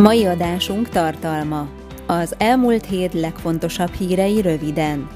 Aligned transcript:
Mai 0.00 0.24
adásunk 0.24 0.88
tartalma. 0.88 1.68
Az 2.06 2.34
elmúlt 2.38 2.86
hét 2.86 3.14
legfontosabb 3.14 3.92
hírei 3.92 4.40
röviden. 4.40 5.08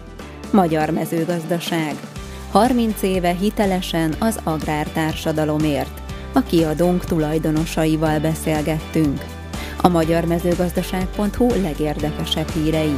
Magyar 0.53 0.91
mezőgazdaság. 0.91 1.95
30 2.51 3.03
éve 3.03 3.33
hitelesen 3.33 4.15
az 4.19 4.41
agrártársadalomért. 4.43 6.01
A 6.33 6.41
kiadónk 6.41 7.05
tulajdonosaival 7.05 8.19
beszélgettünk. 8.19 9.25
A 9.81 9.89
magyar 9.89 10.25
mezőgazdaság.hu 10.25 11.49
legérdekesebb 11.63 12.49
hírei. 12.49 12.95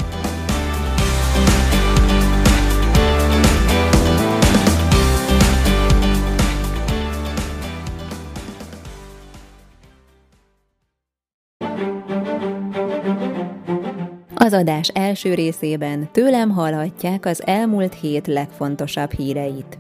Az 14.38 14.52
adás 14.52 14.88
első 14.88 15.34
részében 15.34 16.08
tőlem 16.12 16.50
hallhatják 16.50 17.26
az 17.26 17.46
elmúlt 17.46 17.94
hét 17.94 18.26
legfontosabb 18.26 19.12
híreit. 19.12 19.78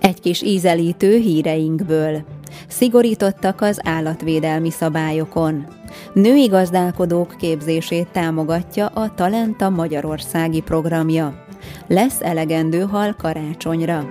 Egy 0.00 0.20
kis 0.20 0.42
ízelítő 0.42 1.16
híreinkből. 1.16 2.24
Szigorítottak 2.68 3.60
az 3.60 3.80
állatvédelmi 3.84 4.70
szabályokon. 4.70 5.66
Női 6.12 6.46
gazdálkodók 6.46 7.36
képzését 7.38 8.08
támogatja 8.08 8.86
a 8.86 9.14
Talenta 9.14 9.70
Magyarországi 9.70 10.60
programja. 10.60 11.44
Lesz 11.86 12.20
elegendő 12.20 12.80
hal 12.80 13.14
karácsonyra. 13.18 14.08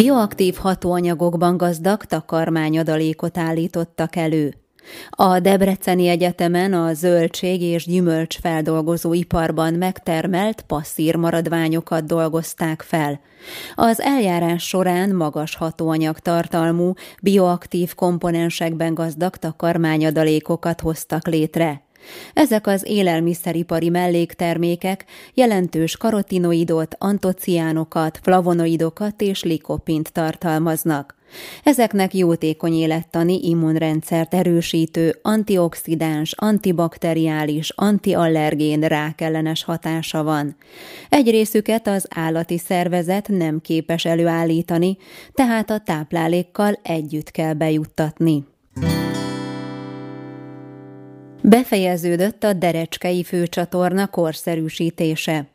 Bioaktív 0.00 0.54
hatóanyagokban 0.54 1.56
gazdag 1.56 2.04
takarmányadalékot 2.04 3.38
állítottak 3.38 4.16
elő. 4.16 4.54
A 5.10 5.40
Debreceni 5.40 6.08
Egyetemen 6.08 6.72
a 6.72 6.92
zöldség 6.92 7.62
és 7.62 7.84
gyümölcs 7.86 8.38
feldolgozó 8.38 9.12
iparban 9.12 9.74
megtermelt 9.74 10.60
passzír 10.60 11.16
maradványokat 11.16 12.04
dolgozták 12.04 12.82
fel. 12.82 13.20
Az 13.74 14.00
eljárás 14.00 14.68
során 14.68 15.14
magas 15.14 15.56
hatóanyag 15.56 16.18
tartalmú, 16.18 16.92
bioaktív 17.22 17.94
komponensekben 17.94 18.94
gazdag 18.94 19.36
takarmányadalékokat 19.36 20.80
hoztak 20.80 21.26
létre. 21.26 21.82
Ezek 22.34 22.66
az 22.66 22.84
élelmiszeripari 22.86 23.88
melléktermékek 23.88 25.04
jelentős 25.34 25.96
karotinoidot, 25.96 26.94
antociánokat, 26.98 28.18
flavonoidokat 28.22 29.20
és 29.20 29.42
likopint 29.42 30.12
tartalmaznak. 30.12 31.18
Ezeknek 31.64 32.14
jótékony 32.14 32.72
élettani 32.72 33.38
immunrendszert 33.42 34.34
erősítő, 34.34 35.18
antioxidáns, 35.22 36.32
antibakteriális, 36.36 37.70
antiallergén 37.70 38.80
rákellenes 38.80 39.64
hatása 39.64 40.22
van. 40.22 40.56
Egy 41.08 41.30
részüket 41.30 41.86
az 41.86 42.06
állati 42.14 42.58
szervezet 42.58 43.28
nem 43.28 43.60
képes 43.60 44.04
előállítani, 44.04 44.96
tehát 45.34 45.70
a 45.70 45.78
táplálékkal 45.78 46.78
együtt 46.82 47.30
kell 47.30 47.54
bejuttatni. 47.54 48.44
Befejeződött 51.50 52.44
a 52.44 52.52
Derecskei 52.52 53.24
főcsatorna 53.24 54.06
korszerűsítése. 54.06 55.46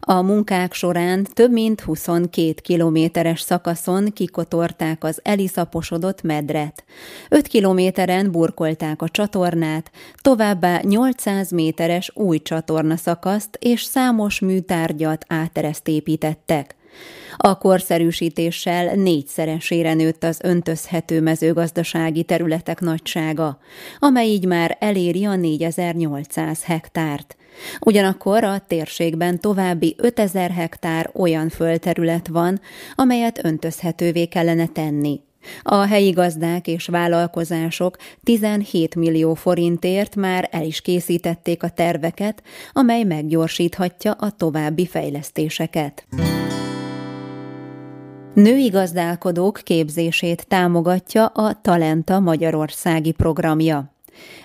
A 0.00 0.22
munkák 0.22 0.72
során 0.72 1.26
több 1.34 1.52
mint 1.52 1.80
22 1.80 2.52
kilométeres 2.62 3.40
szakaszon 3.40 4.12
kikotorták 4.12 5.04
az 5.04 5.20
eliszaposodott 5.22 6.22
medret. 6.22 6.84
5 7.28 7.46
kilométeren 7.46 8.30
burkolták 8.30 9.02
a 9.02 9.08
csatornát, 9.08 9.90
továbbá 10.20 10.80
800 10.82 11.50
méteres 11.50 12.10
új 12.14 12.38
csatorna 12.42 12.96
szakaszt 12.96 13.58
és 13.60 13.82
számos 13.82 14.40
műtárgyat 14.40 15.24
átereszt 15.28 15.88
építettek. 15.88 16.75
A 17.36 17.58
korszerűsítéssel 17.58 18.94
négyszeresére 18.94 19.94
nőtt 19.94 20.24
az 20.24 20.38
öntözhető 20.42 21.20
mezőgazdasági 21.20 22.22
területek 22.22 22.80
nagysága, 22.80 23.58
amely 23.98 24.26
így 24.26 24.46
már 24.46 24.76
eléri 24.80 25.24
a 25.24 25.36
4800 25.36 26.64
hektárt. 26.64 27.36
Ugyanakkor 27.80 28.44
a 28.44 28.58
térségben 28.66 29.40
további 29.40 29.94
5000 29.98 30.50
hektár 30.50 31.10
olyan 31.14 31.48
földterület 31.48 32.28
van, 32.28 32.60
amelyet 32.94 33.44
öntözhetővé 33.44 34.26
kellene 34.26 34.66
tenni. 34.66 35.20
A 35.62 35.86
helyi 35.86 36.10
gazdák 36.10 36.66
és 36.66 36.86
vállalkozások 36.86 37.96
17 38.24 38.94
millió 38.94 39.34
forintért 39.34 40.16
már 40.16 40.48
el 40.52 40.64
is 40.64 40.80
készítették 40.80 41.62
a 41.62 41.68
terveket, 41.68 42.42
amely 42.72 43.02
meggyorsíthatja 43.02 44.12
a 44.12 44.30
további 44.30 44.86
fejlesztéseket. 44.86 46.06
Női 48.36 48.68
gazdálkodók 48.68 49.60
képzését 49.64 50.46
támogatja 50.48 51.26
a 51.26 51.60
Talenta 51.60 52.20
Magyarországi 52.20 53.12
programja. 53.12 53.94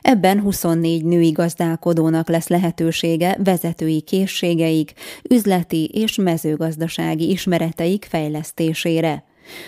Ebben 0.02 0.42
24 0.42 1.06
női 1.06 1.32
gazdálkodónak 1.32 2.30
lesz 2.30 2.48
lehetősége 2.48 3.38
vezetői 3.44 4.02
készségeik, 4.02 4.94
üzleti 5.30 5.86
és 5.86 6.16
mezőgazdasági 6.16 7.30
ismereteik 7.30 8.06
fejlesztésére. 8.10 9.24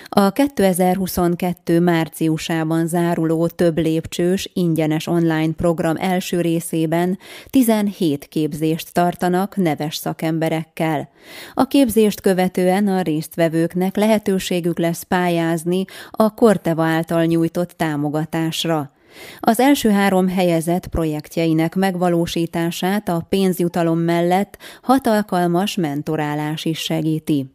A 0.10 0.32
2022 0.32 1.80
márciusában 1.80 2.88
záruló 2.88 3.48
több 3.48 3.78
lépcsős, 3.78 4.50
ingyenes 4.54 5.08
online 5.08 5.54
program 5.54 5.96
első 6.00 6.42
részében 6.42 7.18
17 7.50 8.26
képzést 8.26 8.94
tartanak 8.94 9.56
neves 9.56 9.96
szakemberekkel. 9.96 11.10
A 11.54 11.68
képzést 11.68 12.22
követően 12.22 12.88
a 12.88 13.02
résztvevőknek 13.02 13.96
lehetőségük 13.96 14.80
lesz 14.80 15.04
pályázni 15.04 15.86
a 16.12 16.34
Korteva 16.34 16.84
által 16.84 17.26
nyújtott 17.26 17.72
támogatásra. 17.72 18.92
Az 19.40 19.60
első 19.60 19.90
három 19.90 20.28
helyezett 20.28 20.88
projektjeinek 20.88 21.76
megvalósítását 21.76 23.10
a 23.10 23.26
pénzjutalom 23.30 24.00
mellett 24.00 24.58
hat 24.82 25.08
alkalmas 25.08 25.76
mentorálás 25.76 26.66
is 26.66 26.80
segíti. 26.80 27.52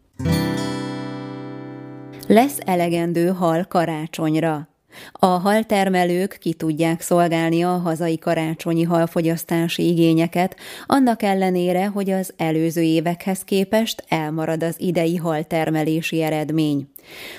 Lesz 2.29 2.59
elegendő 2.65 3.29
hal 3.29 3.65
karácsonyra. 3.65 4.69
A 5.13 5.27
haltermelők 5.27 6.37
ki 6.41 6.55
tudják 6.55 7.01
szolgálni 7.01 7.63
a 7.63 7.69
hazai 7.69 8.19
karácsonyi 8.19 8.83
halfogyasztási 8.83 9.89
igényeket, 9.89 10.57
annak 10.87 11.23
ellenére, 11.23 11.87
hogy 11.87 12.11
az 12.11 12.35
előző 12.37 12.81
évekhez 12.81 13.41
képest 13.41 14.05
elmarad 14.09 14.63
az 14.63 14.75
idei 14.79 15.17
haltermelési 15.17 16.23
eredmény. 16.23 16.89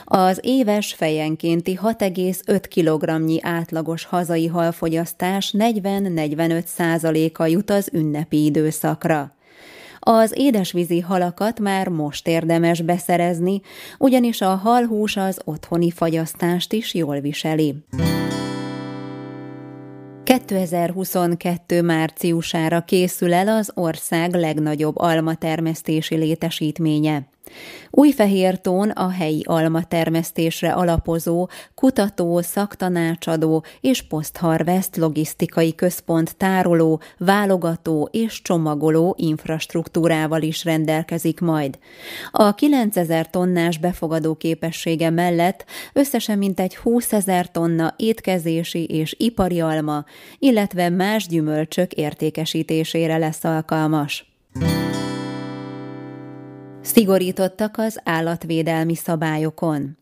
Az 0.03 0.39
éves 0.41 0.93
fejenkénti 0.93 1.79
6,5 1.83 2.63
kg 2.75 3.45
átlagos 3.45 4.05
hazai 4.05 4.47
halfogyasztás 4.47 5.53
40-45 5.57 6.65
százaléka 6.65 7.45
jut 7.45 7.69
az 7.69 7.89
ünnepi 7.93 8.45
időszakra. 8.45 9.37
Az 10.11 10.33
édesvízi 10.35 10.99
halakat 10.99 11.59
már 11.59 11.87
most 11.87 12.27
érdemes 12.27 12.81
beszerezni, 12.81 13.61
ugyanis 13.97 14.41
a 14.41 14.55
halhús 14.55 15.17
az 15.17 15.39
otthoni 15.45 15.91
fagyasztást 15.91 16.73
is 16.73 16.93
jól 16.93 17.19
viseli. 17.19 17.75
2022. 20.23 21.81
márciusára 21.81 22.81
készül 22.81 23.33
el 23.33 23.47
az 23.47 23.71
ország 23.73 24.35
legnagyobb 24.35 24.97
almatermesztési 24.97 26.15
létesítménye. 26.15 27.27
Újfehértón 27.89 28.89
a 28.89 29.09
helyi 29.09 29.43
alma 29.45 29.83
termesztésre 29.83 30.71
alapozó, 30.71 31.49
kutató, 31.75 32.41
szaktanácsadó 32.41 33.63
és 33.81 34.01
posztharvest 34.01 34.97
logisztikai 34.97 35.75
központ 35.75 36.37
tároló, 36.37 37.01
válogató 37.17 38.09
és 38.11 38.41
csomagoló 38.41 39.15
infrastruktúrával 39.17 40.41
is 40.41 40.63
rendelkezik 40.63 41.39
majd. 41.39 41.79
A 42.31 42.53
9000 42.53 43.29
tonnás 43.29 43.77
befogadó 43.77 44.35
képessége 44.35 45.09
mellett 45.09 45.65
összesen 45.93 46.37
mintegy 46.37 46.75
20 46.75 47.13
ezer 47.13 47.51
tonna 47.51 47.93
étkezési 47.97 48.85
és 48.85 49.15
ipari 49.17 49.59
alma, 49.59 50.05
illetve 50.39 50.89
más 50.89 51.27
gyümölcsök 51.27 51.93
értékesítésére 51.93 53.17
lesz 53.17 53.43
alkalmas. 53.43 54.28
Szigorítottak 56.81 57.77
az 57.77 57.99
állatvédelmi 58.03 58.95
szabályokon. 58.95 59.97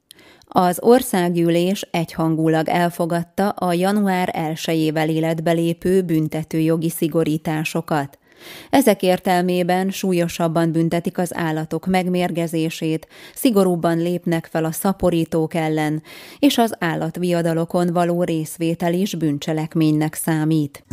Az 0.48 0.78
országgyűlés 0.82 1.88
egyhangulag 1.92 2.70
elfogadta 2.70 3.50
a 3.50 3.74
január 3.74 4.34
1-ével 4.38 5.10
életbe 5.10 5.52
lépő 5.52 6.02
büntetőjogi 6.02 6.90
szigorításokat. 6.90 8.20
Ezek 8.70 9.02
értelmében 9.02 9.90
súlyosabban 9.90 10.72
büntetik 10.72 11.18
az 11.18 11.36
állatok 11.36 11.86
megmérgezését, 11.86 13.08
szigorúbban 13.34 13.98
lépnek 13.98 14.48
fel 14.52 14.66
a 14.66 14.72
szaporítók 14.72 15.54
ellen, 15.54 16.04
és 16.40 16.58
az 16.58 16.76
állatviadalokon 16.80 17.94
való 17.94 18.24
részvétel 18.24 18.94
is 18.94 19.16
bűncselekménynek 19.16 20.14
számít. 20.14 20.84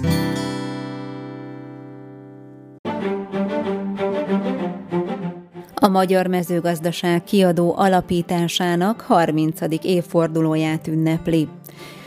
Magyar 5.94 6.26
Mezőgazdaság 6.26 7.24
kiadó 7.24 7.74
alapításának 7.76 9.00
30. 9.00 9.60
évfordulóját 9.82 10.86
ünnepli. 10.86 11.48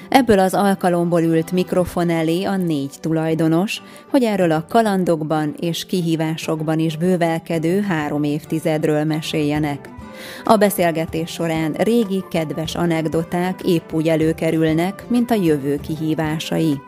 Ebből 0.09 0.39
az 0.39 0.53
alkalomból 0.53 1.21
ült 1.21 1.51
mikrofon 1.51 2.09
elé 2.09 2.43
a 2.43 2.57
négy 2.57 2.91
tulajdonos, 2.99 3.81
hogy 4.09 4.23
erről 4.23 4.51
a 4.51 4.65
kalandokban 4.69 5.55
és 5.59 5.85
kihívásokban 5.85 6.79
is 6.79 6.97
bővelkedő 6.97 7.81
három 7.81 8.23
évtizedről 8.23 9.03
meséljenek. 9.03 9.89
A 10.43 10.55
beszélgetés 10.55 11.31
során 11.31 11.73
régi, 11.73 12.23
kedves 12.29 12.75
anekdoták 12.75 13.61
épp 13.61 13.93
úgy 13.93 14.07
előkerülnek, 14.07 15.05
mint 15.09 15.31
a 15.31 15.35
jövő 15.35 15.79
kihívásai. 15.79 16.81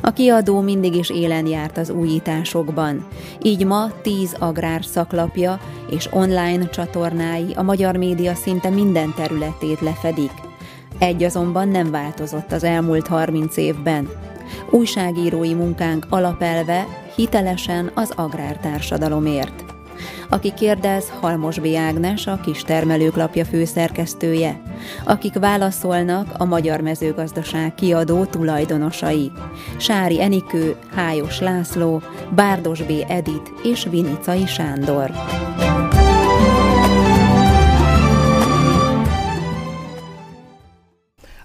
A 0.00 0.12
kiadó 0.12 0.60
mindig 0.60 0.94
is 0.94 1.10
élen 1.10 1.46
járt 1.46 1.78
az 1.78 1.90
újításokban, 1.90 3.06
így 3.42 3.64
ma 3.64 3.90
tíz 4.02 4.36
agrár 4.38 4.84
szaklapja 4.84 5.60
és 5.90 6.08
online 6.12 6.68
csatornái 6.68 7.52
a 7.54 7.62
magyar 7.62 7.96
média 7.96 8.34
szinte 8.34 8.68
minden 8.68 9.14
területét 9.16 9.80
lefedik. 9.80 10.32
Egy 10.98 11.22
azonban 11.22 11.68
nem 11.68 11.90
változott 11.90 12.52
az 12.52 12.64
elmúlt 12.64 13.06
30 13.06 13.56
évben. 13.56 14.08
Újságírói 14.70 15.54
munkánk 15.54 16.06
alapelve 16.08 16.86
hitelesen 17.16 17.90
az 17.94 18.12
agrártársadalomért. 18.16 19.71
Aki 20.32 20.52
kérdez, 20.54 21.12
Halmos 21.20 21.58
B. 21.58 21.66
Ágnes, 21.76 22.26
a 22.26 22.40
Kistermelők 22.40 23.16
lapja 23.16 23.44
főszerkesztője. 23.44 24.60
Akik 25.04 25.38
válaszolnak, 25.38 26.26
a 26.38 26.44
Magyar 26.44 26.80
Mezőgazdaság 26.80 27.74
kiadó 27.74 28.24
tulajdonosai. 28.24 29.32
Sári 29.76 30.22
Enikő, 30.22 30.76
Hájos 30.94 31.40
László, 31.40 32.02
Bárdos 32.34 32.82
B. 32.82 32.92
Edit 33.08 33.52
és 33.62 33.86
Vinicai 33.90 34.46
Sándor. 34.46 35.10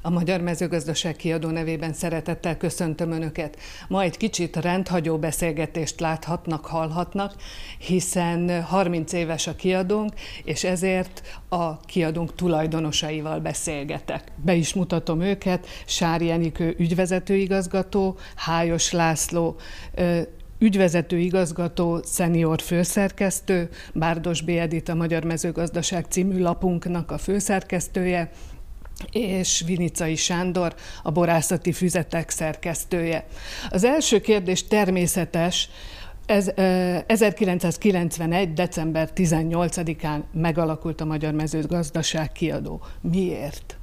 A 0.07 0.09
Magyar 0.09 0.41
Mezőgazdaság 0.41 1.15
kiadó 1.15 1.49
nevében 1.49 1.93
szeretettel 1.93 2.57
köszöntöm 2.57 3.11
Önöket. 3.11 3.57
Ma 3.87 4.01
egy 4.01 4.17
kicsit 4.17 4.55
rendhagyó 4.55 5.17
beszélgetést 5.17 5.99
láthatnak, 5.99 6.65
hallhatnak, 6.65 7.35
hiszen 7.77 8.63
30 8.63 9.13
éves 9.13 9.47
a 9.47 9.55
kiadónk, 9.55 10.13
és 10.43 10.63
ezért 10.63 11.41
a 11.49 11.79
kiadónk 11.79 12.35
tulajdonosaival 12.35 13.39
beszélgetek. 13.39 14.31
Be 14.35 14.53
is 14.53 14.73
mutatom 14.73 15.21
őket, 15.21 15.67
Sári 15.85 16.31
Enikő 16.31 16.75
ügyvezetőigazgató, 16.77 18.17
Hájos 18.35 18.91
László 18.91 19.55
ügyvezető 20.59 21.17
igazgató, 21.17 21.99
szenior 22.03 22.61
főszerkesztő, 22.61 23.69
Bárdos 23.93 24.41
B. 24.41 24.51
A 24.85 24.93
Magyar 24.93 25.23
Mezőgazdaság 25.23 26.05
című 26.09 26.39
lapunknak 26.39 27.11
a 27.11 27.17
főszerkesztője, 27.17 28.31
és 29.11 29.63
Vinicai 29.65 30.15
Sándor, 30.15 30.75
a 31.03 31.11
borászati 31.11 31.71
füzetek 31.71 32.29
szerkesztője. 32.29 33.27
Az 33.69 33.83
első 33.83 34.21
kérdés 34.21 34.67
természetes, 34.67 35.69
ez, 36.25 36.51
1991. 37.07 38.53
december 38.53 39.09
18-án 39.15 40.19
megalakult 40.33 41.01
a 41.01 41.05
Magyar 41.05 41.33
Mezőgazdaság 41.33 42.31
kiadó. 42.31 42.81
Miért? 43.01 43.77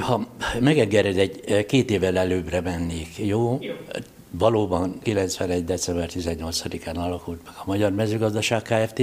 Ha 0.00 0.26
megengeded, 0.60 1.18
egy 1.18 1.66
két 1.66 1.90
évvel 1.90 2.18
előbbre 2.18 2.60
mennék, 2.60 3.18
jó? 3.18 3.58
jó. 3.60 3.72
Valóban 4.38 4.98
91. 5.02 5.64
december 5.64 6.10
18-án 6.12 6.96
alakult 6.96 7.40
meg 7.44 7.54
a 7.56 7.62
Magyar 7.66 7.92
Mezőgazdaság 7.92 8.62
Kft., 8.62 9.02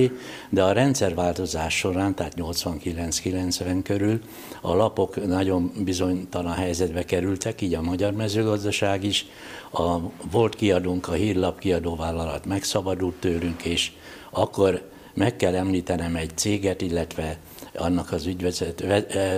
de 0.49 0.63
a 0.63 0.71
rendszerváltozás 0.71 1.77
során, 1.77 2.15
tehát 2.15 2.33
89-90 2.37 3.79
körül 3.83 4.19
a 4.61 4.75
lapok 4.75 5.27
nagyon 5.27 5.71
bizonytalan 5.83 6.53
helyzetbe 6.53 7.05
kerültek, 7.05 7.61
így 7.61 7.73
a 7.73 7.81
Magyar 7.81 8.13
Mezőgazdaság 8.13 9.03
is. 9.03 9.25
A 9.71 9.97
volt 10.31 10.55
kiadónk, 10.55 11.07
a 11.07 11.13
hírlap 11.13 11.59
kiadóvállalat 11.59 12.45
megszabadult 12.45 13.15
tőlünk, 13.15 13.63
és 13.63 13.91
akkor 14.29 14.89
meg 15.13 15.35
kell 15.35 15.55
említenem 15.55 16.15
egy 16.15 16.31
céget, 16.35 16.81
illetve 16.81 17.37
annak 17.75 18.11
az 18.11 18.25
ügyvezet, 18.25 18.81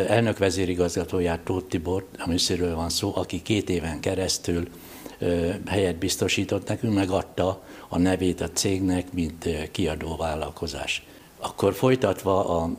elnök 0.07 0.37
vezérigazgatóját, 0.37 1.39
Tóth 1.39 1.67
Tibor, 1.67 2.07
a 2.17 2.27
műszerről 2.27 2.75
van 2.75 2.89
szó, 2.89 3.11
aki 3.15 3.41
két 3.41 3.69
éven 3.69 3.99
keresztül 3.99 4.67
helyet 5.65 5.95
biztosított 5.95 6.67
nekünk, 6.67 6.93
megadta 6.93 7.61
a 7.87 7.97
nevét 7.97 8.41
a 8.41 8.49
cégnek, 8.49 9.13
mint 9.13 9.69
kiadó 9.71 10.15
vállalkozás. 10.15 11.05
Akkor 11.39 11.73
folytatva 11.73 12.61
a, 12.61 12.69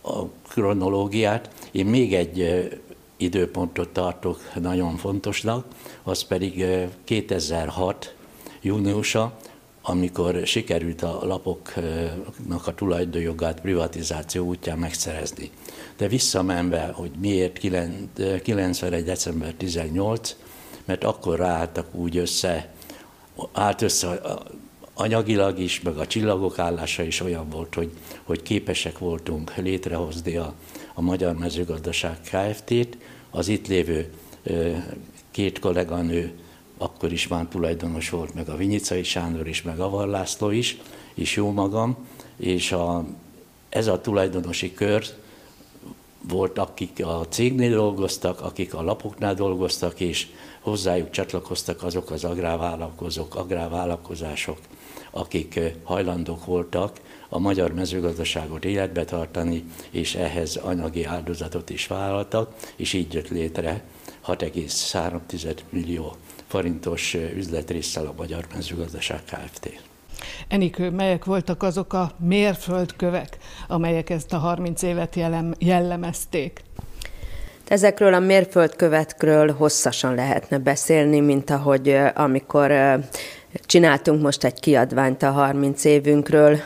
a 0.00 0.28
kronológiát, 0.48 1.50
én 1.70 1.86
még 1.86 2.14
egy 2.14 2.70
időpontot 3.16 3.88
tartok 3.88 4.40
nagyon 4.60 4.96
fontosnak, 4.96 5.66
az 6.02 6.22
pedig 6.22 6.64
2006 7.04 8.14
júniusa, 8.60 9.36
amikor 9.82 10.40
sikerült 10.44 11.02
a 11.02 11.18
lapoknak 11.22 12.66
a 12.66 12.74
tulajdonjogát 12.74 13.60
privatizáció 13.60 14.46
útján 14.46 14.78
megszerezni. 14.78 15.50
De 15.96 16.08
visszamenve, 16.08 16.90
hogy 16.94 17.10
miért 17.20 17.58
91. 18.42 19.04
december 19.04 19.54
18, 19.54 20.36
mert 20.84 21.04
akkor 21.04 21.38
ráálltak 21.38 21.94
úgy 21.94 22.16
össze, 22.16 22.72
állt 23.52 23.82
össze 23.82 24.20
anyagilag 24.94 25.58
is, 25.58 25.80
meg 25.80 25.96
a 25.96 26.06
csillagok 26.06 26.58
állása 26.58 27.02
is 27.02 27.20
olyan 27.20 27.48
volt, 27.48 27.74
hogy, 27.74 27.90
hogy 28.22 28.42
képesek 28.42 28.98
voltunk 28.98 29.56
létrehozni 29.56 30.36
a, 30.36 30.54
a 30.94 31.00
Magyar 31.00 31.36
Mezőgazdaság 31.36 32.20
Kft-t. 32.20 32.96
Az 33.30 33.48
itt 33.48 33.66
lévő 33.66 34.12
két 35.30 35.58
kolléganő 35.58 36.32
akkor 36.78 37.12
is 37.12 37.28
már 37.28 37.46
tulajdonos 37.50 38.10
volt, 38.10 38.34
meg 38.34 38.48
a 38.48 38.56
Vinyicai 38.56 39.02
Sándor 39.02 39.48
is, 39.48 39.62
meg 39.62 39.80
a 39.80 40.06
László 40.06 40.50
is, 40.50 40.76
és 41.14 41.36
jó 41.36 41.50
magam, 41.50 41.96
és 42.36 42.72
a, 42.72 43.04
ez 43.68 43.86
a 43.86 44.00
tulajdonosi 44.00 44.74
kör 44.74 45.04
volt, 46.28 46.58
akik 46.58 47.04
a 47.04 47.26
cégnél 47.28 47.70
dolgoztak, 47.70 48.40
akik 48.40 48.74
a 48.74 48.82
lapoknál 48.82 49.34
dolgoztak, 49.34 50.00
és 50.00 50.26
hozzájuk 50.60 51.10
csatlakoztak 51.10 51.82
azok 51.82 52.10
az 52.10 52.24
agrárvállalkozók, 52.24 53.34
agrárvállalkozások, 53.34 54.58
akik 55.10 55.60
hajlandók 55.82 56.44
voltak 56.44 57.00
a 57.28 57.38
magyar 57.38 57.74
mezőgazdaságot 57.74 58.64
életbe 58.64 59.04
tartani, 59.04 59.64
és 59.90 60.14
ehhez 60.14 60.56
anyagi 60.56 61.04
áldozatot 61.04 61.70
is 61.70 61.86
vállaltak, 61.86 62.54
és 62.76 62.92
így 62.92 63.12
jött 63.12 63.28
létre 63.28 63.84
6,3 64.26 65.56
millió 65.70 66.16
forintos 66.46 67.14
üzletrészsel 67.14 68.06
a 68.06 68.14
Magyar 68.16 68.46
Mezőgazdaság 68.54 69.24
Kft. 69.24 69.91
Enikő, 70.48 70.90
melyek 70.90 71.24
voltak 71.24 71.62
azok 71.62 71.92
a 71.92 72.10
mérföldkövek, 72.18 73.36
amelyek 73.68 74.10
ezt 74.10 74.32
a 74.32 74.38
30 74.38 74.82
évet 74.82 75.18
jellemezték? 75.58 76.60
Ezekről 77.68 78.14
a 78.14 78.18
mérföldkövetkről 78.18 79.52
hosszasan 79.52 80.14
lehetne 80.14 80.58
beszélni, 80.58 81.20
mint 81.20 81.50
ahogy 81.50 81.98
amikor 82.14 82.72
Csináltunk 83.54 84.22
most 84.22 84.44
egy 84.44 84.60
kiadványt 84.60 85.22
a 85.22 85.30
30 85.30 85.84
évünkről, 85.84 86.58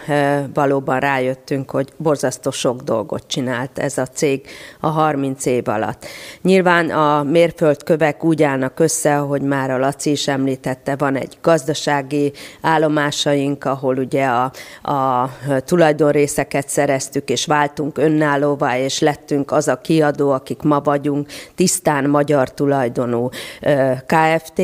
valóban 0.54 1.00
rájöttünk, 1.00 1.70
hogy 1.70 1.88
borzasztó 1.96 2.50
sok 2.50 2.80
dolgot 2.80 3.26
csinált 3.26 3.78
ez 3.78 3.98
a 3.98 4.06
cég 4.06 4.46
a 4.80 4.86
30 4.86 5.46
év 5.46 5.68
alatt. 5.68 6.06
Nyilván 6.42 6.90
a 6.90 7.22
mérföldkövek 7.22 8.24
úgy 8.24 8.42
állnak 8.42 8.80
össze, 8.80 9.18
ahogy 9.18 9.42
már 9.42 9.70
a 9.70 9.78
Laci 9.78 10.10
is 10.10 10.28
említette, 10.28 10.96
van 10.96 11.16
egy 11.16 11.38
gazdasági 11.42 12.32
állomásaink, 12.60 13.64
ahol 13.64 13.96
ugye 13.96 14.26
a, 14.26 14.52
a 14.92 15.30
tulajdonrészeket 15.58 16.68
szereztük, 16.68 17.28
és 17.30 17.46
váltunk 17.46 17.98
önállóvá, 17.98 18.78
és 18.78 19.00
lettünk 19.00 19.52
az 19.52 19.68
a 19.68 19.80
kiadó, 19.80 20.30
akik 20.30 20.62
ma 20.62 20.80
vagyunk, 20.80 21.28
tisztán 21.54 22.10
magyar 22.10 22.54
tulajdonú 22.54 23.28
KFT, 24.06 24.62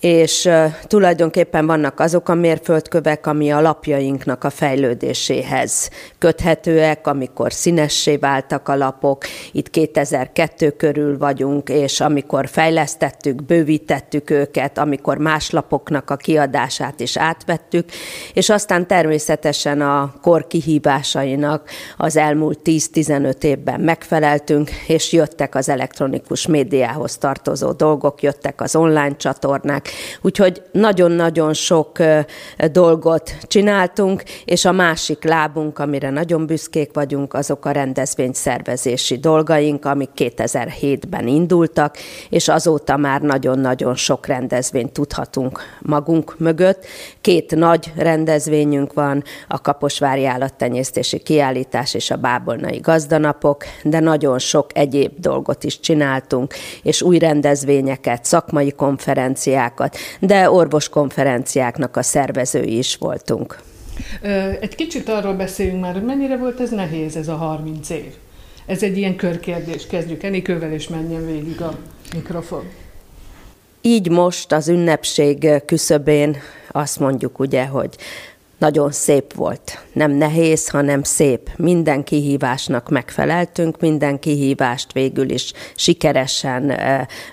és 0.00 0.48
tulajdonképpen 0.82 1.66
vannak 1.66 2.00
azok 2.00 2.28
a 2.28 2.34
mérföldkövek, 2.34 3.26
ami 3.26 3.50
a 3.50 3.60
lapjainknak 3.60 4.44
a 4.44 4.50
fejlődéséhez 4.50 5.90
köthetőek, 6.18 7.06
amikor 7.06 7.52
színessé 7.52 8.16
váltak 8.16 8.68
a 8.68 8.76
lapok. 8.76 9.24
Itt 9.52 9.70
2002 9.70 10.76
körül 10.76 11.18
vagyunk, 11.18 11.68
és 11.68 12.00
amikor 12.00 12.48
fejlesztettük, 12.48 13.44
bővítettük 13.44 14.30
őket, 14.30 14.78
amikor 14.78 15.18
más 15.18 15.50
lapoknak 15.50 16.10
a 16.10 16.16
kiadását 16.16 17.00
is 17.00 17.16
átvettük, 17.16 17.88
és 18.34 18.48
aztán 18.48 18.86
természetesen 18.86 19.80
a 19.80 20.14
kor 20.22 20.46
kihívásainak 20.46 21.70
az 21.96 22.16
elmúlt 22.16 22.60
10-15 22.64 23.42
évben 23.42 23.80
megfeleltünk, 23.80 24.70
és 24.86 25.12
jöttek 25.12 25.54
az 25.54 25.68
elektronikus 25.68 26.46
médiához 26.46 27.16
tartozó 27.16 27.72
dolgok, 27.72 28.22
jöttek 28.22 28.60
az 28.60 28.76
online 28.76 29.16
csatornák, 29.16 29.88
Úgyhogy 30.20 30.62
nagyon-nagyon 30.72 31.54
sok 31.54 31.98
dolgot 32.72 33.36
csináltunk, 33.42 34.22
és 34.44 34.64
a 34.64 34.72
másik 34.72 35.24
lábunk, 35.24 35.78
amire 35.78 36.10
nagyon 36.10 36.46
büszkék 36.46 36.90
vagyunk, 36.92 37.34
azok 37.34 37.64
a 37.64 37.70
rendezvényszervezési 37.70 39.18
dolgaink, 39.18 39.84
amik 39.84 40.10
2007-ben 40.16 41.26
indultak, 41.26 41.96
és 42.28 42.48
azóta 42.48 42.96
már 42.96 43.20
nagyon-nagyon 43.20 43.94
sok 43.94 44.26
rendezvényt 44.26 44.92
tudhatunk 44.92 45.60
magunk 45.80 46.38
mögött. 46.38 46.86
Két 47.20 47.54
nagy 47.54 47.92
rendezvényünk 47.96 48.92
van, 48.92 49.24
a 49.48 49.60
Kaposvári 49.60 50.26
Állattenyésztési 50.26 51.18
Kiállítás 51.18 51.94
és 51.94 52.10
a 52.10 52.16
Bábolnai 52.16 52.78
Gazdanapok, 52.78 53.64
de 53.82 54.00
nagyon 54.00 54.38
sok 54.38 54.66
egyéb 54.72 55.12
dolgot 55.16 55.64
is 55.64 55.80
csináltunk, 55.80 56.54
és 56.82 57.02
új 57.02 57.18
rendezvényeket, 57.18 58.24
szakmai 58.24 58.72
konferenciákat, 58.72 59.79
konferenciákat, 59.80 59.96
de 60.20 60.50
orvoskonferenciáknak 60.50 61.96
a 61.96 62.02
szervezői 62.02 62.78
is 62.78 62.96
voltunk. 62.96 63.58
Egy 64.60 64.74
kicsit 64.74 65.08
arról 65.08 65.34
beszéljünk 65.34 65.80
már, 65.80 65.92
hogy 65.92 66.04
mennyire 66.04 66.36
volt 66.36 66.60
ez 66.60 66.70
nehéz 66.70 67.16
ez 67.16 67.28
a 67.28 67.36
30 67.36 67.90
év. 67.90 68.12
Ez 68.66 68.82
egy 68.82 68.96
ilyen 68.96 69.16
körkérdés. 69.16 69.86
Kezdjük 69.86 70.22
Enikővel, 70.22 70.72
és 70.72 70.88
menjen 70.88 71.26
végig 71.26 71.60
a 71.60 71.78
mikrofon. 72.14 72.64
Így 73.82 74.10
most 74.10 74.52
az 74.52 74.68
ünnepség 74.68 75.62
küszöbén 75.66 76.36
azt 76.70 76.98
mondjuk 76.98 77.38
ugye, 77.38 77.64
hogy 77.64 77.96
nagyon 78.60 78.92
szép 78.92 79.32
volt. 79.32 79.84
Nem 79.92 80.10
nehéz, 80.10 80.68
hanem 80.68 81.02
szép. 81.02 81.50
Minden 81.56 82.04
kihívásnak 82.04 82.88
megfeleltünk, 82.88 83.80
minden 83.80 84.18
kihívást 84.18 84.92
végül 84.92 85.30
is 85.30 85.52
sikeresen 85.74 86.72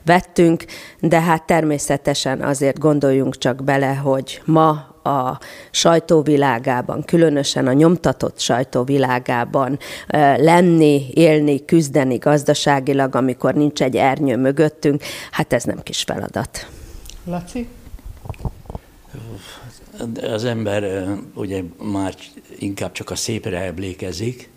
vettünk, 0.05 0.65
de 1.00 1.22
hát 1.22 1.43
természetesen 1.43 2.41
azért 2.41 2.79
gondoljunk 2.79 3.38
csak 3.38 3.63
bele, 3.63 3.93
hogy 3.93 4.41
ma 4.46 4.69
a 5.03 5.39
sajtóvilágában, 5.72 7.03
különösen 7.03 7.67
a 7.67 7.74
nyomtatott 7.74 8.39
sajtóvilágában 8.39 9.79
lenni, 10.38 11.07
élni, 11.13 11.65
küzdeni 11.65 12.17
gazdaságilag, 12.17 13.15
amikor 13.15 13.53
nincs 13.53 13.81
egy 13.81 13.96
ernyő 13.96 14.38
mögöttünk, 14.38 15.01
hát 15.31 15.53
ez 15.53 15.63
nem 15.63 15.84
kis 15.84 16.03
feladat. 16.03 16.67
Laci? 17.25 17.67
Az 20.22 20.44
ember 20.44 21.08
ugye 21.34 21.63
már 21.84 22.16
inkább 22.60 22.92
csak 22.92 23.10
a 23.10 23.16
szépre 23.16 23.60
emlékezik, 23.60 24.50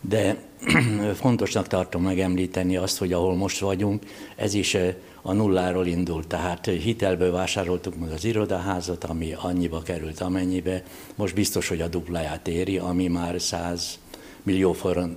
de 0.00 0.36
fontosnak 1.14 1.66
tartom 1.66 2.02
megemlíteni 2.02 2.76
azt, 2.76 2.98
hogy 2.98 3.12
ahol 3.12 3.34
most 3.34 3.58
vagyunk, 3.58 4.02
ez 4.36 4.54
is 4.54 4.76
a 5.22 5.32
nulláról 5.32 5.86
indult. 5.86 6.26
Tehát 6.26 6.66
hitelből 6.66 7.32
vásároltuk 7.32 7.96
meg 7.98 8.10
az 8.10 8.24
irodaházat, 8.24 9.04
ami 9.04 9.34
annyiba 9.38 9.82
került, 9.82 10.20
amennyibe. 10.20 10.82
Most 11.14 11.34
biztos, 11.34 11.68
hogy 11.68 11.80
a 11.80 11.88
dupláját 11.88 12.48
éri, 12.48 12.78
ami 12.78 13.08
már 13.08 13.40
100 13.40 13.98
millió 14.42 14.72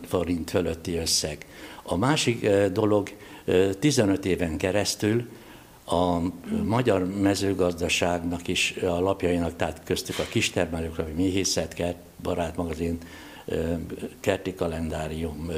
forint 0.08 0.50
fölötti 0.50 0.96
összeg. 0.96 1.46
A 1.84 1.98
másik 1.98 2.50
dolog, 2.74 3.10
15 3.80 4.26
éven 4.26 4.58
keresztül 4.58 5.26
a 5.90 6.22
magyar 6.64 7.06
mezőgazdaságnak 7.22 8.48
is 8.48 8.76
a 8.82 9.00
lapjainak, 9.00 9.56
tehát 9.56 9.82
köztük 9.84 10.20
a 10.20 10.24
kistermelők, 10.30 10.98
a 10.98 11.06
méhészetkert, 11.16 11.98
barátmagazin, 12.22 12.98
kerti 14.20 14.54
kalendárium, 14.54 15.52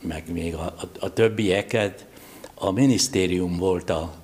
meg 0.00 0.32
még 0.32 0.54
a, 0.54 0.64
a, 0.64 0.88
a 0.98 1.12
többieket, 1.12 2.06
a 2.54 2.70
minisztérium 2.70 3.56
volt 3.56 3.90
a 3.90 4.19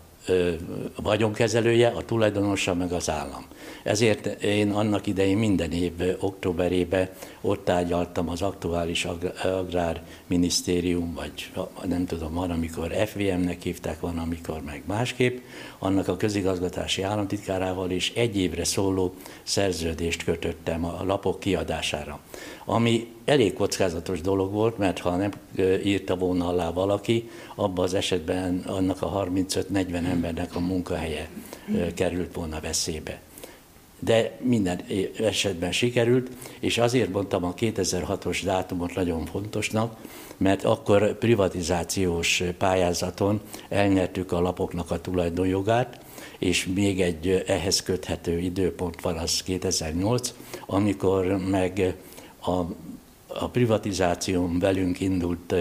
vagyonkezelője, 1.02 1.88
a 1.88 2.04
tulajdonosa, 2.04 2.74
meg 2.74 2.92
az 2.92 3.10
állam. 3.10 3.44
Ezért 3.82 4.42
én 4.42 4.70
annak 4.70 5.06
idején 5.06 5.38
minden 5.38 5.72
év 5.72 5.92
októberében 6.20 7.08
ott 7.40 7.64
tárgyaltam 7.64 8.28
az 8.28 8.42
aktuális 8.42 9.06
agrárminisztérium, 9.42 11.14
vagy 11.14 11.52
nem 11.84 12.06
tudom, 12.06 12.34
van, 12.34 12.50
amikor 12.50 12.92
FVM-nek 13.06 13.62
hívták, 13.62 14.00
van, 14.00 14.18
amikor 14.18 14.62
meg 14.62 14.82
másképp, 14.86 15.38
annak 15.78 16.08
a 16.08 16.16
közigazgatási 16.16 17.02
államtitkárával 17.02 17.90
is 17.90 18.12
egy 18.14 18.36
évre 18.36 18.64
szóló 18.64 19.14
szerződést 19.42 20.24
kötöttem 20.24 20.84
a 20.84 21.04
lapok 21.04 21.40
kiadására. 21.40 22.20
Ami 22.64 23.15
elég 23.26 23.52
kockázatos 23.52 24.20
dolog 24.20 24.52
volt, 24.52 24.78
mert 24.78 24.98
ha 24.98 25.16
nem 25.16 25.30
írta 25.84 26.16
volna 26.16 26.48
alá 26.48 26.70
valaki, 26.70 27.30
abban 27.54 27.84
az 27.84 27.94
esetben 27.94 28.62
annak 28.66 29.02
a 29.02 29.26
35-40 29.30 29.94
embernek 29.94 30.54
a 30.54 30.60
munkahelye 30.60 31.28
került 31.94 32.34
volna 32.34 32.60
veszélybe. 32.60 33.20
De 33.98 34.38
minden 34.40 34.80
esetben 35.18 35.72
sikerült, 35.72 36.30
és 36.60 36.78
azért 36.78 37.12
mondtam 37.12 37.44
a 37.44 37.54
2006-os 37.54 38.40
dátumot 38.44 38.94
nagyon 38.94 39.24
fontosnak, 39.24 39.96
mert 40.36 40.64
akkor 40.64 41.18
privatizációs 41.18 42.42
pályázaton 42.58 43.40
elnyertük 43.68 44.32
a 44.32 44.40
lapoknak 44.40 44.90
a 44.90 45.00
tulajdonjogát, 45.00 45.98
és 46.38 46.66
még 46.74 47.00
egy 47.00 47.44
ehhez 47.46 47.82
köthető 47.82 48.38
időpont 48.38 49.00
van, 49.00 49.16
az 49.16 49.42
2008, 49.42 50.34
amikor 50.66 51.26
meg 51.50 51.96
a, 52.42 52.60
a 53.38 53.48
privatizáción 53.48 54.58
velünk 54.58 55.00
indult 55.00 55.54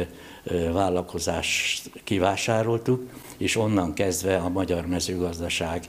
vállalkozást 0.71 1.91
kivásároltuk, 2.03 3.09
és 3.37 3.55
onnan 3.55 3.93
kezdve 3.93 4.35
a 4.37 4.49
magyar 4.49 4.85
mezőgazdaság 4.85 5.83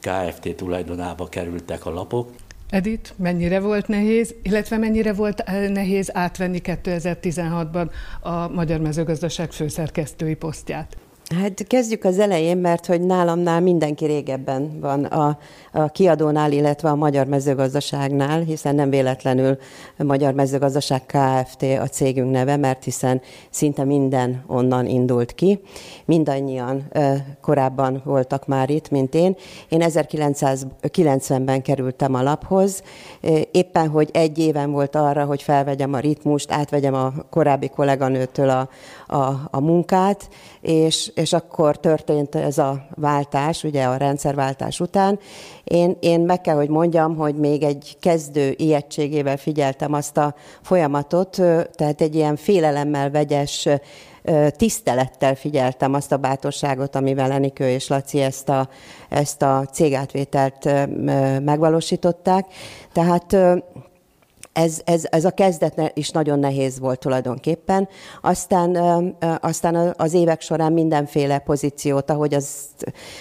KFT 0.00 0.54
tulajdonába 0.56 1.28
kerültek 1.28 1.86
a 1.86 1.90
lapok. 1.90 2.30
Edith, 2.70 3.10
mennyire 3.16 3.60
volt 3.60 3.88
nehéz, 3.88 4.34
illetve 4.42 4.78
mennyire 4.78 5.12
volt 5.12 5.44
nehéz 5.68 6.10
átvenni 6.16 6.60
2016-ban 6.64 7.90
a 8.20 8.48
Magyar 8.48 8.80
Mezőgazdaság 8.80 9.52
főszerkesztői 9.52 10.34
posztját? 10.34 10.96
Hát 11.40 11.66
kezdjük 11.66 12.04
az 12.04 12.18
elején, 12.18 12.56
mert 12.56 12.86
hogy 12.86 13.00
nálamnál 13.00 13.60
mindenki 13.60 14.04
régebben 14.04 14.80
van 14.80 15.04
a, 15.04 15.38
a 15.72 15.88
kiadónál, 15.88 16.52
illetve 16.52 16.88
a 16.88 16.94
Magyar 16.94 17.26
Mezőgazdaságnál, 17.26 18.40
hiszen 18.40 18.74
nem 18.74 18.90
véletlenül 18.90 19.58
Magyar 19.96 20.34
Mezőgazdaság 20.34 21.06
Kft. 21.06 21.62
a 21.62 21.86
cégünk 21.86 22.30
neve, 22.30 22.56
mert 22.56 22.84
hiszen 22.84 23.20
szinte 23.50 23.84
minden 23.84 24.44
onnan 24.46 24.86
indult 24.86 25.32
ki. 25.34 25.60
Mindannyian 26.04 26.90
korábban 27.40 28.02
voltak 28.04 28.46
már 28.46 28.70
itt, 28.70 28.90
mint 28.90 29.14
én. 29.14 29.36
Én 29.68 29.82
1990-ben 29.84 31.62
kerültem 31.62 32.14
a 32.14 32.22
laphoz, 32.22 32.82
éppen, 33.50 33.88
hogy 33.88 34.08
egy 34.12 34.38
éven 34.38 34.70
volt 34.70 34.96
arra, 34.96 35.24
hogy 35.24 35.42
felvegyem 35.42 35.92
a 35.92 35.98
ritmust, 35.98 36.52
átvegyem 36.52 36.94
a 36.94 37.12
korábbi 37.30 37.68
kolléganőtől 37.68 38.48
a, 38.48 38.68
a, 39.16 39.48
a 39.50 39.60
munkát, 39.60 40.28
és, 40.60 41.10
és 41.24 41.32
akkor 41.32 41.76
történt 41.76 42.34
ez 42.34 42.58
a 42.58 42.86
váltás, 42.94 43.64
ugye 43.64 43.84
a 43.84 43.96
rendszerváltás 43.96 44.80
után. 44.80 45.18
Én, 45.64 45.96
én 46.00 46.20
meg 46.20 46.40
kell, 46.40 46.54
hogy 46.54 46.68
mondjam, 46.68 47.16
hogy 47.16 47.34
még 47.34 47.62
egy 47.62 47.96
kezdő 48.00 48.54
ijegységével 48.56 49.36
figyeltem 49.36 49.92
azt 49.92 50.16
a 50.16 50.34
folyamatot, 50.62 51.30
tehát 51.74 52.00
egy 52.00 52.14
ilyen 52.14 52.36
félelemmel 52.36 53.10
vegyes 53.10 53.68
tisztelettel 54.56 55.34
figyeltem 55.34 55.94
azt 55.94 56.12
a 56.12 56.16
bátorságot, 56.16 56.96
amivel 56.96 57.32
Enikő 57.32 57.68
és 57.68 57.88
Laci 57.88 58.20
ezt 58.20 58.48
a, 58.48 58.68
ezt 59.08 59.42
a 59.42 59.68
cégátvételt 59.72 60.68
megvalósították. 61.44 62.46
Tehát 62.92 63.36
ez, 64.54 64.80
ez, 64.84 65.06
ez 65.10 65.24
a 65.24 65.30
kezdet 65.30 65.92
is 65.94 66.10
nagyon 66.10 66.38
nehéz 66.38 66.78
volt 66.78 66.98
tulajdonképpen. 66.98 67.88
Aztán, 68.20 68.76
aztán 69.40 69.94
az 69.96 70.12
évek 70.12 70.40
során 70.40 70.72
mindenféle 70.72 71.38
pozíciót, 71.38 72.10
ahogy 72.10 72.34
az, 72.34 72.48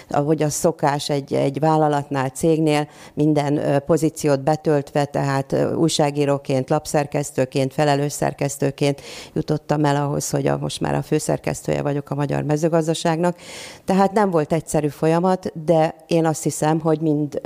ahogy 0.10 0.44
az 0.44 0.54
szokás 0.54 1.10
egy, 1.10 1.34
egy 1.34 1.60
vállalatnál, 1.60 2.30
cégnél, 2.30 2.88
minden 3.14 3.84
pozíciót 3.86 4.44
betöltve, 4.44 5.06
tehát 5.06 5.56
újságíróként, 5.76 6.70
lapszerkesztőként, 6.70 7.74
felelős 7.74 8.12
szerkesztőként 8.12 9.02
jutottam 9.34 9.86
el 9.86 9.96
ahhoz, 9.96 10.30
hogy 10.30 10.48
a, 10.48 10.58
most 10.58 10.80
már 10.80 10.96
a 10.96 11.02
főszerkesztője 11.02 11.82
vagyok 11.82 12.10
a 12.10 12.16
magyar 12.16 12.44
mezőgazdaságnak. 12.44 13.38
Tehát 13.86 14.12
nem 14.12 14.30
volt 14.30 14.54
egyszerű 14.54 14.88
folyamat, 14.88 15.66
de 15.66 15.96
én 16.08 16.26
azt 16.26 16.44
hiszem, 16.44 16.80
hogy 16.80 17.00
mind 17.00 17.42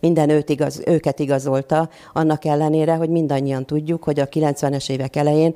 minden 0.00 0.28
őt 0.30 0.48
igaz, 0.48 0.82
őket 0.86 1.18
igazolta, 1.18 1.88
annak 2.12 2.44
ellenére, 2.44 2.94
hogy 2.94 3.08
mindannyian 3.08 3.64
tudjuk, 3.64 4.04
hogy 4.04 4.20
a 4.20 4.28
90-es 4.28 4.90
évek 4.90 5.16
elején 5.16 5.54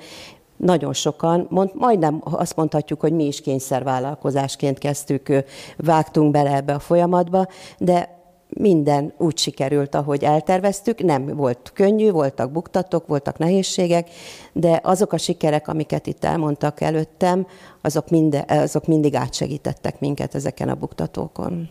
nagyon 0.57 0.93
sokan, 0.93 1.47
mond, 1.51 1.71
majdnem 1.75 2.21
azt 2.25 2.57
mondhatjuk, 2.57 3.01
hogy 3.01 3.13
mi 3.13 3.27
is 3.27 3.41
kényszervállalkozásként 3.41 4.79
kezdtük, 4.79 5.45
vágtunk 5.77 6.31
bele 6.31 6.55
ebbe 6.55 6.75
a 6.75 6.79
folyamatba, 6.79 7.47
de 7.79 8.21
minden 8.49 9.13
úgy 9.19 9.39
sikerült, 9.39 9.95
ahogy 9.95 10.25
elterveztük. 10.25 11.03
Nem 11.03 11.27
volt 11.27 11.71
könnyű, 11.75 12.11
voltak 12.11 12.51
buktatók, 12.51 13.07
voltak 13.07 13.39
nehézségek, 13.39 14.11
de 14.53 14.81
azok 14.83 15.13
a 15.13 15.19
sikerek, 15.19 15.69
amiket 15.69 16.07
itt 16.07 16.25
elmondtak 16.25 16.81
előttem, 16.81 17.47
azok, 17.81 18.11
minde, 18.11 18.45
azok 18.49 18.87
mindig 18.87 19.15
átsegítettek 19.15 20.01
minket 20.01 20.35
ezeken 20.35 20.69
a 20.69 20.75
buktatókon. 20.75 21.69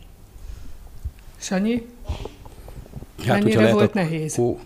Sanyi? 1.36 1.86
Hát, 3.26 3.42
Mennyire 3.42 3.60
lehet, 3.60 3.74
volt 3.74 3.94
nehéz? 3.94 4.38
Ó, 4.38 4.58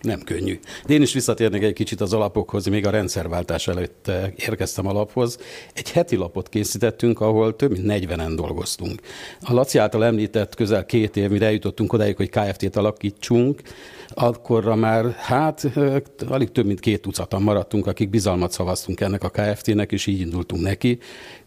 nem 0.00 0.20
könnyű. 0.20 0.58
De 0.86 0.94
én 0.94 1.02
is 1.02 1.12
visszatérnék 1.12 1.62
egy 1.62 1.72
kicsit 1.72 2.00
az 2.00 2.12
alapokhoz, 2.12 2.66
még 2.66 2.86
a 2.86 2.90
rendszerváltás 2.90 3.68
előtt 3.68 4.08
eh, 4.08 4.32
érkeztem 4.36 4.86
a 4.86 4.92
laphoz. 4.92 5.38
Egy 5.74 5.90
heti 5.90 6.16
lapot 6.16 6.48
készítettünk, 6.48 7.20
ahol 7.20 7.56
több 7.56 7.70
mint 7.70 8.04
40-en 8.04 8.32
dolgoztunk. 8.34 9.00
A 9.40 9.52
Laci 9.52 9.78
által 9.78 10.04
említett 10.04 10.54
közel 10.54 10.86
két 10.86 11.16
év, 11.16 11.30
mire 11.30 11.46
eljutottunk 11.46 11.92
odáig, 11.92 12.16
hogy 12.16 12.30
KFT-t 12.30 12.76
alakítsunk, 12.76 13.60
akkorra 14.08 14.74
már 14.74 15.10
hát 15.16 15.64
eh, 15.74 15.96
alig 16.28 16.52
több 16.52 16.66
mint 16.66 16.80
két 16.80 17.02
tucatan 17.02 17.42
maradtunk, 17.42 17.86
akik 17.86 18.10
bizalmat 18.10 18.52
szavaztunk 18.52 19.00
ennek 19.00 19.24
a 19.24 19.30
KFT-nek, 19.30 19.92
és 19.92 20.06
így 20.06 20.20
indultunk 20.20 20.62
neki. 20.62 20.98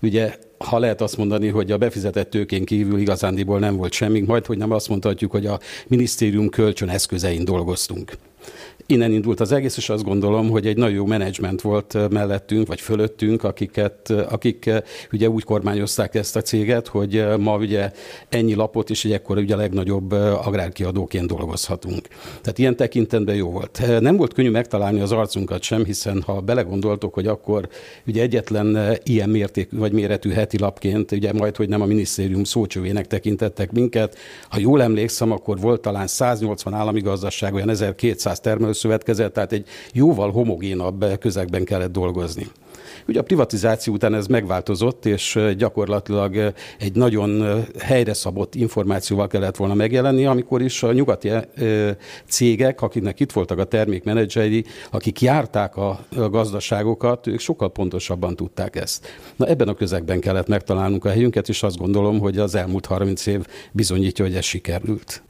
Ugye 0.01 0.35
ha 0.63 0.79
lehet 0.79 1.01
azt 1.01 1.17
mondani, 1.17 1.47
hogy 1.47 1.71
a 1.71 1.77
befizetett 1.77 2.29
tőkén 2.29 2.65
kívül 2.65 2.99
igazándiból 2.99 3.59
nem 3.59 3.75
volt 3.75 3.93
semmi, 3.93 4.19
majd 4.19 4.45
hogy 4.45 4.57
nem 4.57 4.71
azt 4.71 4.89
mondhatjuk, 4.89 5.31
hogy 5.31 5.45
a 5.45 5.59
minisztérium 5.87 6.49
kölcsön 6.49 6.89
eszközein 6.89 7.45
dolgoztunk 7.45 8.13
innen 8.85 9.11
indult 9.11 9.39
az 9.39 9.51
egész, 9.51 9.77
és 9.77 9.89
azt 9.89 10.03
gondolom, 10.03 10.49
hogy 10.49 10.67
egy 10.67 10.77
nagyon 10.77 10.95
jó 10.95 11.05
menedzsment 11.05 11.61
volt 11.61 12.09
mellettünk, 12.09 12.67
vagy 12.67 12.81
fölöttünk, 12.81 13.43
akiket, 13.43 14.09
akik 14.09 14.69
ugye 15.11 15.29
úgy 15.29 15.43
kormányozták 15.43 16.15
ezt 16.15 16.35
a 16.35 16.41
céget, 16.41 16.87
hogy 16.87 17.25
ma 17.39 17.57
ugye 17.57 17.91
ennyi 18.29 18.53
lapot, 18.53 18.89
és 18.89 19.05
egy 19.05 19.11
ekkor 19.11 19.37
ugye 19.37 19.53
a 19.53 19.57
legnagyobb 19.57 20.11
agrárkiadóként 20.11 21.27
dolgozhatunk. 21.27 22.07
Tehát 22.41 22.57
ilyen 22.57 22.75
tekintetben 22.75 23.35
jó 23.35 23.49
volt. 23.49 23.99
Nem 23.99 24.17
volt 24.17 24.33
könnyű 24.33 24.49
megtalálni 24.49 24.99
az 24.99 25.11
arcunkat 25.11 25.61
sem, 25.61 25.85
hiszen 25.85 26.21
ha 26.25 26.39
belegondoltok, 26.39 27.13
hogy 27.13 27.27
akkor 27.27 27.67
ugye 28.07 28.21
egyetlen 28.21 28.97
ilyen 29.03 29.29
mértékű 29.29 29.77
vagy 29.77 29.91
méretű 29.91 30.29
heti 30.29 30.57
lapként, 30.57 31.11
ugye 31.11 31.33
majd, 31.33 31.55
hogy 31.55 31.69
nem 31.69 31.81
a 31.81 31.85
minisztérium 31.85 32.43
szócsövének 32.43 33.07
tekintettek 33.07 33.71
minket, 33.71 34.17
ha 34.49 34.59
jól 34.59 34.81
emlékszem, 34.81 35.31
akkor 35.31 35.59
volt 35.59 35.81
talán 35.81 36.07
180 36.07 36.73
állami 36.73 37.01
gazdaság, 37.01 37.53
olyan 37.53 37.69
1200 37.69 38.30
termelő 38.39 38.73
szövetkezet, 38.73 39.33
tehát 39.33 39.51
egy 39.51 39.67
jóval 39.93 40.31
homogénabb 40.31 41.17
közegben 41.19 41.63
kellett 41.63 41.91
dolgozni. 41.91 42.47
Ugye 43.07 43.19
a 43.19 43.23
privatizáció 43.23 43.93
után 43.93 44.13
ez 44.13 44.27
megváltozott, 44.27 45.05
és 45.05 45.39
gyakorlatilag 45.57 46.53
egy 46.79 46.95
nagyon 46.95 47.63
helyre 47.79 48.13
szabott 48.13 48.55
információval 48.55 49.27
kellett 49.27 49.55
volna 49.55 49.73
megjelenni, 49.73 50.25
amikor 50.25 50.61
is 50.61 50.83
a 50.83 50.91
nyugati 50.91 51.31
cégek, 52.27 52.81
akiknek 52.81 53.19
itt 53.19 53.31
voltak 53.31 53.57
a 53.57 53.63
termékmenedzseri, 53.63 54.65
akik 54.91 55.21
járták 55.21 55.77
a 55.77 55.99
gazdaságokat, 56.29 57.27
ők 57.27 57.39
sokkal 57.39 57.71
pontosabban 57.71 58.35
tudták 58.35 58.75
ezt. 58.75 59.07
Na 59.35 59.45
ebben 59.45 59.67
a 59.67 59.73
közegben 59.73 60.19
kellett 60.19 60.47
megtalálnunk 60.47 61.05
a 61.05 61.09
helyünket, 61.09 61.49
és 61.49 61.63
azt 61.63 61.77
gondolom, 61.77 62.19
hogy 62.19 62.37
az 62.37 62.55
elmúlt 62.55 62.85
30 62.85 63.25
év 63.25 63.45
bizonyítja, 63.71 64.25
hogy 64.25 64.35
ez 64.35 64.45
sikerült. 64.45 65.23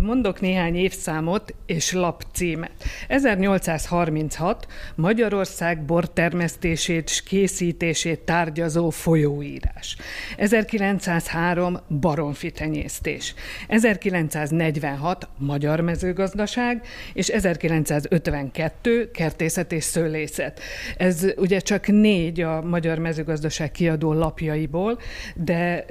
Mondok 0.00 0.40
néhány 0.40 0.76
évszámot 0.76 1.54
és 1.66 1.92
lapcímet. 1.92 2.70
1836 3.08 4.66
Magyarország 4.94 5.84
bortermesztését 5.84 7.08
és 7.08 7.22
készítését 7.22 8.20
tárgyazó 8.20 8.90
folyóírás. 8.90 9.96
1903 10.36 11.78
baromfitenyésztés. 12.00 13.34
1946 13.68 15.28
Magyar 15.38 15.80
mezőgazdaság, 15.80 16.86
és 17.12 17.28
1952 17.28 19.10
kertészet 19.10 19.72
és 19.72 19.84
szőlészet. 19.84 20.60
Ez 20.96 21.26
ugye 21.36 21.58
csak 21.58 21.86
négy 21.86 22.40
a 22.40 22.62
Magyar 22.62 22.98
Mezőgazdaság 22.98 23.70
kiadó 23.70 24.12
lapjaiból, 24.12 24.98
de 25.34 25.84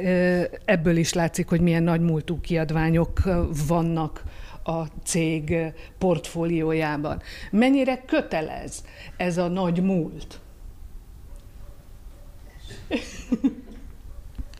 ebből 0.65 0.97
is 0.97 1.13
látszik, 1.13 1.47
hogy 1.47 1.61
milyen 1.61 1.83
nagymúltú 1.83 2.39
kiadványok 2.41 3.19
vannak 3.67 4.23
a 4.63 4.85
cég 5.03 5.55
portfóliójában. 5.97 7.21
Mennyire 7.51 8.03
kötelez 8.05 8.83
ez 9.17 9.37
a 9.37 9.47
nagy 9.47 9.83
múlt? 9.83 10.39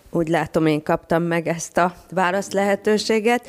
Úgy 0.10 0.28
látom, 0.28 0.65
én 0.65 0.84
kaptam 0.84 1.24
meg 1.24 1.48
ezt 1.48 1.78
a 1.78 1.96
válasz 2.12 2.52
lehetőséget. 2.52 3.48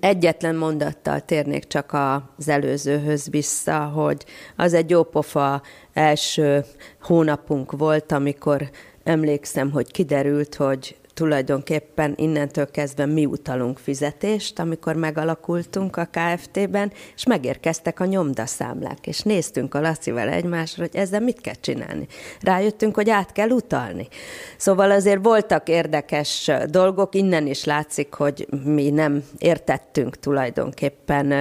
Egyetlen 0.00 0.56
mondattal 0.56 1.20
térnék 1.20 1.66
csak 1.66 1.92
az 2.36 2.48
előzőhöz 2.48 3.30
vissza, 3.30 3.78
hogy 3.78 4.24
az 4.56 4.74
egy 4.74 4.90
jópofa 4.90 5.62
első 5.92 6.64
hónapunk 7.00 7.72
volt, 7.72 8.12
amikor 8.12 8.70
emlékszem, 9.04 9.70
hogy 9.70 9.90
kiderült, 9.90 10.54
hogy 10.54 10.96
tulajdonképpen 11.16 12.14
innentől 12.16 12.70
kezdve 12.70 13.06
mi 13.06 13.26
utalunk 13.26 13.78
fizetést, 13.78 14.58
amikor 14.58 14.94
megalakultunk 14.94 15.96
a 15.96 16.08
KFT-ben, 16.10 16.92
és 17.14 17.26
megérkeztek 17.26 18.00
a 18.00 18.04
nyomdaszámlák, 18.04 19.06
és 19.06 19.20
néztünk 19.20 19.74
a 19.74 19.80
Lacival 19.80 20.28
egymásra, 20.28 20.82
hogy 20.82 20.96
ezzel 20.96 21.20
mit 21.20 21.40
kell 21.40 21.54
csinálni. 21.60 22.06
Rájöttünk, 22.40 22.94
hogy 22.94 23.10
át 23.10 23.32
kell 23.32 23.48
utalni. 23.48 24.08
Szóval 24.56 24.90
azért 24.90 25.24
voltak 25.24 25.68
érdekes 25.68 26.50
dolgok, 26.66 27.14
innen 27.14 27.46
is 27.46 27.64
látszik, 27.64 28.14
hogy 28.14 28.48
mi 28.64 28.90
nem 28.90 29.24
értettünk 29.38 30.18
tulajdonképpen 30.18 31.32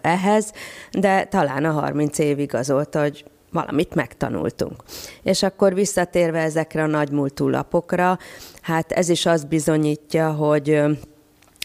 ehhez, 0.00 0.52
de 0.90 1.24
talán 1.24 1.64
a 1.64 1.70
30 1.70 2.18
év 2.18 2.38
igazolta, 2.38 3.00
hogy 3.00 3.24
valamit 3.54 3.94
megtanultunk. 3.94 4.82
És 5.22 5.42
akkor 5.42 5.74
visszatérve 5.74 6.40
ezekre 6.40 6.82
a 6.82 6.86
nagymúltú 6.86 7.48
lapokra, 7.48 8.18
hát 8.60 8.92
ez 8.92 9.08
is 9.08 9.26
azt 9.26 9.48
bizonyítja, 9.48 10.32
hogy 10.32 10.82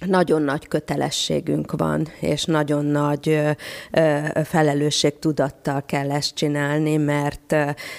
nagyon 0.05 0.41
nagy 0.41 0.67
kötelességünk 0.67 1.71
van, 1.71 2.07
és 2.19 2.43
nagyon 2.45 2.85
nagy 2.85 3.41
felelősségtudattal 4.43 5.83
kell 5.85 6.11
ezt 6.11 6.35
csinálni, 6.35 6.97
mert, 6.97 7.55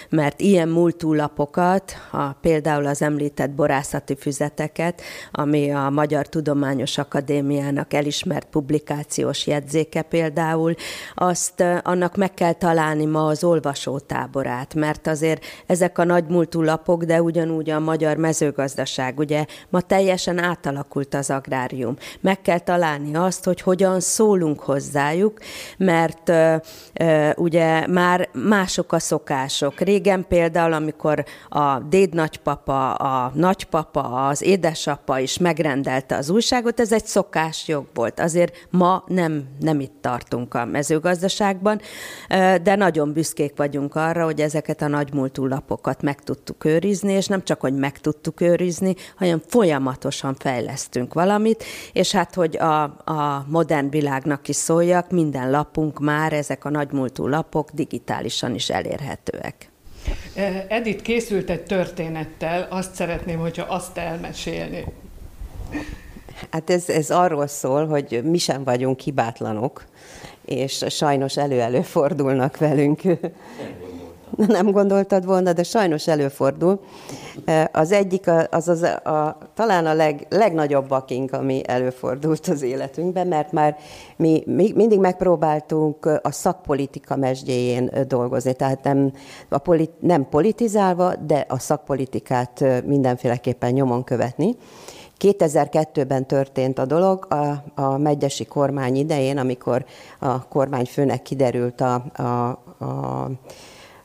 mert 0.08 0.40
ilyen 0.40 0.68
múltúlapokat, 0.68 1.92
a, 2.10 2.32
például 2.32 2.86
az 2.86 3.02
említett 3.02 3.50
borászati 3.50 4.16
füzeteket, 4.16 5.02
ami 5.32 5.70
a 5.70 5.90
Magyar 5.90 6.28
Tudományos 6.28 6.98
Akadémiának 6.98 7.92
elismert 7.92 8.46
publikációs 8.50 9.46
jegyzéke 9.46 10.02
például, 10.02 10.74
azt 11.14 11.64
annak 11.82 12.16
meg 12.16 12.34
kell 12.34 12.52
találni 12.52 13.04
ma 13.04 13.26
az 13.26 13.44
olvasótáborát, 13.44 14.74
mert 14.74 15.06
azért 15.06 15.44
ezek 15.66 15.98
a 15.98 16.04
nagy 16.04 16.24
múltúlapok, 16.28 17.04
de 17.04 17.22
ugyanúgy 17.22 17.70
a 17.70 17.78
magyar 17.78 18.16
mezőgazdaság, 18.16 19.18
ugye 19.18 19.44
ma 19.68 19.80
teljesen 19.80 20.38
átalakult 20.38 21.14
az 21.14 21.30
agrárium, 21.30 21.89
kritérium. 21.94 22.18
Meg 22.20 22.42
kell 22.42 22.58
találni 22.58 23.14
azt, 23.14 23.44
hogy 23.44 23.60
hogyan 23.60 24.00
szólunk 24.00 24.60
hozzájuk, 24.60 25.38
mert 25.76 26.32
ugye 27.36 27.86
már 27.86 28.28
mások 28.32 28.92
a 28.92 28.98
szokások. 28.98 29.80
Régen 29.80 30.24
például, 30.28 30.72
amikor 30.72 31.24
a 31.48 31.78
dédnagypapa, 31.78 32.94
a 32.94 33.32
nagypapa, 33.34 34.28
az 34.28 34.42
édesapa 34.42 35.18
is 35.18 35.38
megrendelte 35.38 36.16
az 36.16 36.30
újságot, 36.30 36.80
ez 36.80 36.92
egy 36.92 37.06
szokásjog 37.06 37.86
volt. 37.94 38.20
Azért 38.20 38.66
ma 38.70 39.04
nem, 39.06 39.44
nem 39.60 39.80
itt 39.80 39.94
tartunk 40.00 40.54
a 40.54 40.64
mezőgazdaságban, 40.64 41.80
de 42.62 42.74
nagyon 42.76 43.12
büszkék 43.12 43.56
vagyunk 43.56 43.94
arra, 43.94 44.24
hogy 44.24 44.40
ezeket 44.40 44.82
a 44.82 44.88
nagymúltú 44.88 45.46
lapokat 45.46 46.02
meg 46.02 46.22
tudtuk 46.22 46.64
őrizni, 46.64 47.12
és 47.12 47.26
nem 47.26 47.44
csak, 47.44 47.60
hogy 47.60 47.74
meg 47.74 47.98
tudtuk 47.98 48.40
őrizni, 48.40 48.94
hanem 49.16 49.42
folyamatosan 49.46 50.34
fejlesztünk 50.38 51.14
valamit, 51.14 51.64
és 51.92 52.12
hát, 52.12 52.34
hogy 52.34 52.56
a, 52.56 52.82
a 53.04 53.44
modern 53.48 53.90
világnak 53.90 54.48
is 54.48 54.56
szóljak, 54.56 55.10
minden 55.10 55.50
lapunk 55.50 56.00
már, 56.00 56.32
ezek 56.32 56.64
a 56.64 56.70
nagymúltú 56.70 57.26
lapok 57.26 57.70
digitálisan 57.70 58.54
is 58.54 58.70
elérhetőek. 58.70 59.70
Edith 60.68 61.02
készült 61.02 61.50
egy 61.50 61.62
történettel, 61.62 62.66
azt 62.70 62.94
szeretném, 62.94 63.38
hogyha 63.38 63.74
azt 63.74 63.98
elmesélni. 63.98 64.84
Hát 66.50 66.70
ez, 66.70 66.88
ez 66.88 67.10
arról 67.10 67.46
szól, 67.46 67.86
hogy 67.86 68.20
mi 68.24 68.38
sem 68.38 68.64
vagyunk 68.64 69.00
hibátlanok, 69.00 69.84
és 70.44 70.84
sajnos 70.88 71.36
elő-elő 71.36 71.82
fordulnak 71.82 72.56
velünk. 72.56 73.02
Nem 74.46 74.70
gondoltad 74.70 75.24
volna, 75.24 75.52
de 75.52 75.62
sajnos 75.62 76.06
előfordul. 76.06 76.80
Az 77.72 77.92
egyik, 77.92 78.30
az, 78.50 78.68
az 78.68 78.82
a, 78.82 79.10
a, 79.10 79.38
talán 79.54 79.86
a 79.86 79.94
leg, 79.94 80.26
legnagyobb 80.28 80.88
bakink, 80.88 81.32
ami 81.32 81.62
előfordult 81.66 82.46
az 82.46 82.62
életünkben, 82.62 83.26
mert 83.26 83.52
már 83.52 83.76
mi, 84.16 84.42
mi 84.46 84.72
mindig 84.74 84.98
megpróbáltunk 84.98 86.20
a 86.22 86.30
szakpolitika 86.30 87.16
mesdjéjén 87.16 87.90
dolgozni, 88.08 88.54
tehát 88.54 88.82
nem, 88.82 89.12
a 89.48 89.58
polit, 89.58 89.92
nem 90.00 90.28
politizálva, 90.28 91.14
de 91.16 91.44
a 91.48 91.58
szakpolitikát 91.58 92.64
mindenféleképpen 92.84 93.72
nyomon 93.72 94.04
követni. 94.04 94.56
2002-ben 95.18 96.26
történt 96.26 96.78
a 96.78 96.84
dolog, 96.84 97.26
a, 97.28 97.62
a 97.82 97.96
megyesi 97.98 98.44
kormány 98.44 98.96
idején, 98.96 99.38
amikor 99.38 99.84
a 100.18 100.48
kormányfőnek 100.48 101.22
kiderült 101.22 101.80
a, 101.80 102.04
a, 102.14 102.48
a 102.84 103.30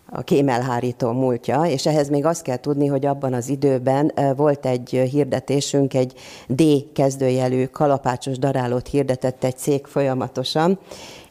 a 0.10 0.22
kémelhárító 0.22 1.12
múltja, 1.12 1.62
és 1.62 1.86
ehhez 1.86 2.10
még 2.10 2.26
azt 2.26 2.41
kell 2.41 2.58
tudni, 2.58 2.88
hogy 2.88 3.06
abban 3.06 3.34
az 3.34 3.50
időben 3.50 4.12
volt 4.36 4.65
egy 4.65 4.89
hirdetésünk, 4.89 5.94
egy 5.94 6.13
D 6.48 6.63
kezdőjelű 6.94 7.65
kalapácsos 7.65 8.38
darálót 8.38 8.88
hirdetett 8.88 9.44
egy 9.44 9.58
cég 9.58 9.86
folyamatosan, 9.86 10.80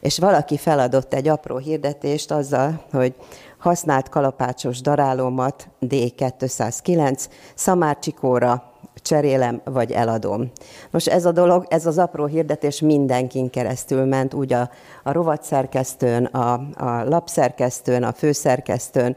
és 0.00 0.18
valaki 0.18 0.56
feladott 0.56 1.14
egy 1.14 1.28
apró 1.28 1.56
hirdetést 1.56 2.30
azzal, 2.30 2.84
hogy 2.92 3.14
használt 3.58 4.08
kalapácsos 4.08 4.80
darálómat 4.80 5.68
D209 5.80 7.24
Szamárcsikóra 7.54 8.72
cserélem, 9.02 9.60
vagy 9.64 9.92
eladom. 9.92 10.50
Most 10.90 11.08
ez 11.08 11.24
a 11.24 11.32
dolog, 11.32 11.66
ez 11.68 11.86
az 11.86 11.98
apró 11.98 12.26
hirdetés 12.26 12.80
mindenkin 12.80 13.50
keresztül 13.50 14.04
ment, 14.04 14.34
úgy 14.34 14.52
a, 14.52 14.70
a 15.06 15.12
rovatszerkesztőn, 15.12 16.24
a, 16.24 16.52
a 16.74 17.04
lapszerkesztőn, 17.08 18.02
a 18.02 18.12
főszerkesztőn, 18.12 19.16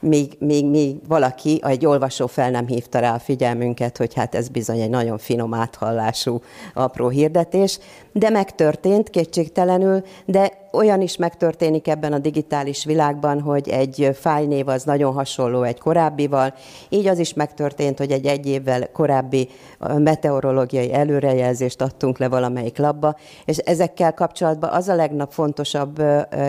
míg, 0.00 0.36
míg, 0.38 0.66
míg 0.66 0.96
valaki, 1.08 1.60
egy 1.62 1.86
olvasó 1.86 2.26
fel 2.26 2.50
nem 2.50 2.66
hívta 2.66 2.98
rá 2.98 3.14
a 3.14 3.18
figyelmünket, 3.18 3.96
hogy 3.96 4.14
hát 4.14 4.34
ez 4.34 4.48
bizony 4.48 4.80
egy 4.80 4.90
nagyon 4.90 5.18
finom 5.18 5.54
áthallású 5.54 6.40
apró 6.74 7.08
hirdetés, 7.08 7.78
de 8.12 8.30
megtörtént 8.30 9.10
kétségtelenül, 9.10 10.02
de 10.24 10.64
olyan 10.72 11.00
is 11.00 11.16
megtörténik 11.16 11.88
ebben 11.88 12.12
a 12.12 12.18
digitális 12.18 12.84
világban, 12.84 13.40
hogy 13.40 13.68
egy 13.68 14.10
fájnév 14.14 14.68
az 14.68 14.84
nagyon 14.84 15.12
hasonló 15.12 15.62
egy 15.62 15.80
korábbival, 15.80 16.54
így 16.88 17.06
az 17.06 17.18
is 17.18 17.34
megtörtént, 17.34 17.98
hogy 17.98 18.10
egy 18.10 18.26
egy 18.26 18.46
évvel 18.46 18.90
korábbi 18.92 19.48
meteorológiai 19.96 20.92
előrejelzést 20.92 21.80
adtunk 21.80 22.18
le 22.18 22.28
valamelyik 22.28 22.78
labba, 22.78 23.16
és 23.44 23.56
ezekkel 23.56 24.14
kapcsolatban 24.14 24.70
az 24.70 24.88
a 24.88 24.94
legfontosabb 25.26 26.02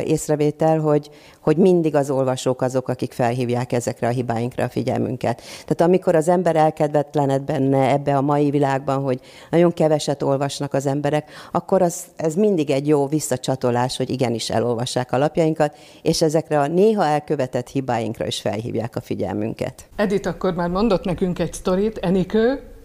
észrevétel, 0.04 0.80
hogy, 0.80 1.10
hogy 1.42 1.58
mindig 1.58 1.96
az 1.96 2.10
olvasók 2.10 2.62
azok, 2.62 2.88
akik 2.88 3.14
felhívják 3.14 3.72
ezekre 3.72 4.08
a 4.08 4.12
hibáinkra 4.12 4.64
a 4.64 4.70
figyelmünket. 4.70 5.42
Tehát 5.66 5.82
amikor 5.82 6.16
az 6.16 6.28
ember 6.28 6.56
elkedvetlened 6.56 7.42
benne 7.42 7.90
ebbe 7.92 8.18
a 8.18 8.22
mai 8.22 8.50
világban, 8.50 9.02
hogy 9.02 9.20
nagyon 9.50 9.74
keveset 9.74 10.24
olvasnak 10.24 10.74
az 10.74 10.86
emberek, 10.86 11.30
akkor 11.52 11.82
az, 11.82 12.04
ez 12.16 12.36
mindig 12.36 12.70
egy 12.70 12.88
jó 12.88 13.08
visszacsatolás, 13.08 13.98
hogy 13.98 14.10
igenis 14.10 14.50
elolvassák 14.50 15.12
a 15.12 15.18
lapjainkat, 15.18 15.76
és 16.02 16.22
ezekre 16.22 16.60
a 16.60 16.68
néha 16.68 17.06
elkövetett 17.06 17.70
hibáinkra 17.70 18.26
is 18.26 18.42
felhívják 18.42 18.96
a 18.96 19.02
figyelmünket. 19.02 19.86
Edith 19.96 20.28
akkor 20.28 20.54
már 20.54 20.70
mondott 20.70 21.04
nekünk 21.04 21.40
egy 21.40 21.54
sztorit, 21.54 21.98
Enikő, 21.98 22.77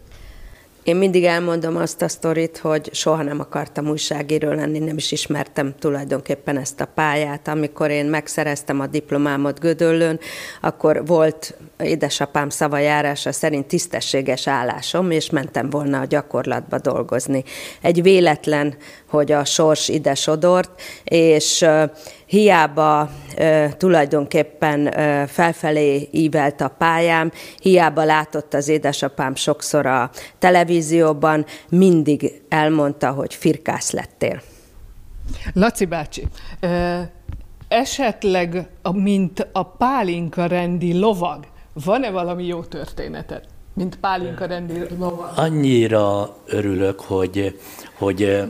én 0.84 0.96
mindig 0.96 1.24
elmondom 1.24 1.76
azt 1.76 2.02
a 2.02 2.08
sztorit, 2.08 2.58
hogy 2.58 2.94
soha 2.94 3.22
nem 3.22 3.40
akartam 3.40 3.88
újságíró 3.88 4.50
lenni, 4.50 4.78
nem 4.78 4.96
is 4.96 5.12
ismertem 5.12 5.74
tulajdonképpen 5.78 6.56
ezt 6.58 6.80
a 6.80 6.84
pályát. 6.94 7.48
Amikor 7.48 7.90
én 7.90 8.06
megszereztem 8.06 8.80
a 8.80 8.86
diplomámot 8.86 9.60
Gödöllön, 9.60 10.20
akkor 10.60 11.06
volt 11.06 11.54
édesapám 11.78 12.48
szavajárása 12.48 13.32
szerint 13.32 13.66
tisztességes 13.66 14.46
állásom, 14.46 15.10
és 15.10 15.30
mentem 15.30 15.70
volna 15.70 16.00
a 16.00 16.04
gyakorlatba 16.04 16.78
dolgozni. 16.78 17.44
Egy 17.82 18.02
véletlen, 18.02 18.76
hogy 19.08 19.32
a 19.32 19.44
sors 19.44 19.88
ide 19.88 20.14
sodort, 20.14 20.82
és 21.04 21.64
hiába 22.32 23.10
e, 23.36 23.72
tulajdonképpen 23.72 24.86
e, 24.86 25.26
felfelé 25.26 26.08
ívelt 26.10 26.60
a 26.60 26.68
pályám, 26.68 27.32
hiába 27.60 28.04
látott 28.04 28.54
az 28.54 28.68
édesapám 28.68 29.34
sokszor 29.34 29.86
a 29.86 30.10
televízióban, 30.38 31.46
mindig 31.68 32.42
elmondta, 32.48 33.10
hogy 33.10 33.34
firkász 33.34 33.90
lettél. 33.90 34.42
Laci 35.52 35.84
bácsi, 35.84 36.28
e, 36.60 37.10
esetleg, 37.68 38.66
mint 38.92 39.48
a 39.52 39.64
pálinka 39.64 40.46
rendi 40.46 40.98
lovag, 40.98 41.44
van-e 41.84 42.10
valami 42.10 42.46
jó 42.46 42.62
történetet? 42.62 43.44
Mint 43.74 43.96
pálinka 43.96 44.44
rendi 44.44 44.78
lovag? 44.98 45.32
Annyira 45.36 46.36
örülök, 46.46 47.00
hogy, 47.00 47.58
hogy 47.98 48.42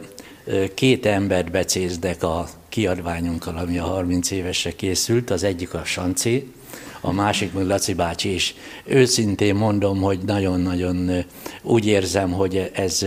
két 0.74 1.06
embert 1.06 1.50
becézdek 1.50 2.22
a 2.22 2.46
kiadványunkkal, 2.72 3.56
ami 3.56 3.78
a 3.78 3.84
30 3.84 4.30
évesre 4.30 4.70
készült, 4.70 5.30
az 5.30 5.42
egyik 5.42 5.74
a 5.74 5.84
Sanci, 5.84 6.52
a 7.00 7.12
másik 7.12 7.52
meg 7.52 7.66
Laci 7.66 7.94
bácsi 7.94 8.34
is. 8.34 8.54
Őszintén 8.84 9.54
mondom, 9.54 10.00
hogy 10.00 10.18
nagyon-nagyon 10.18 11.24
úgy 11.62 11.86
érzem, 11.86 12.32
hogy 12.32 12.70
ez, 12.74 13.06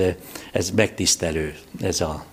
ez 0.52 0.72
megtisztelő, 0.72 1.56
ez 1.82 2.02
a, 2.02 2.26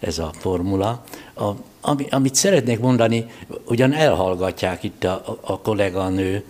ez 0.00 0.18
a 0.18 0.32
formula. 0.38 1.04
A, 1.34 1.48
ami, 1.80 2.06
amit 2.10 2.34
szeretnék 2.34 2.78
mondani, 2.78 3.26
ugyan 3.66 3.92
elhallgatják 3.92 4.82
itt 4.82 5.04
a, 5.04 5.38
a 5.40 5.60
kolléganő, 5.60 6.44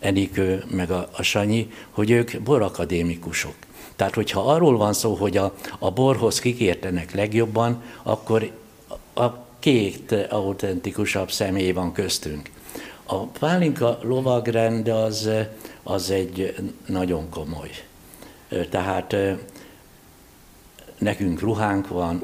Enikő, 0.00 0.64
meg 0.70 0.90
a, 0.90 1.08
a 1.16 1.22
Sanyi, 1.22 1.70
hogy 1.90 2.10
ők 2.10 2.42
borakadémikusok. 2.42 3.54
Tehát, 3.96 4.14
hogyha 4.14 4.40
arról 4.40 4.76
van 4.76 4.92
szó, 4.92 5.14
hogy 5.14 5.36
a, 5.36 5.54
a 5.78 5.90
borhoz 5.90 6.38
kikértenek 6.38 7.14
legjobban, 7.14 7.82
akkor 8.02 8.50
a 9.14 9.45
két 9.66 10.12
autentikusabb 10.28 11.30
személy 11.30 11.72
van 11.72 11.92
köztünk. 11.92 12.50
A 13.04 13.16
pálinka 13.26 13.98
lovagrend 14.02 14.88
az, 14.88 15.30
az 15.82 16.10
egy 16.10 16.54
nagyon 16.86 17.28
komoly. 17.28 17.70
Tehát 18.70 19.16
nekünk 20.98 21.40
ruhánk 21.40 21.88
van, 21.88 22.22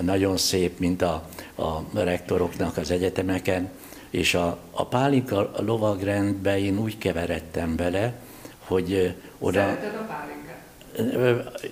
nagyon 0.00 0.36
szép, 0.36 0.78
mint 0.78 1.02
a, 1.02 1.28
a 1.54 1.84
rektoroknak 1.92 2.76
az 2.76 2.90
egyetemeken, 2.90 3.70
és 4.10 4.34
a, 4.34 4.58
a 4.70 4.86
pálinka 4.86 5.50
lovagrendbe 5.56 6.58
én 6.58 6.78
úgy 6.78 6.98
keveredtem 6.98 7.76
bele, 7.76 8.12
hogy 8.58 9.14
oda... 9.38 9.60
Szereted 9.60 9.94
a 9.94 10.04
pálinka? 10.04 10.39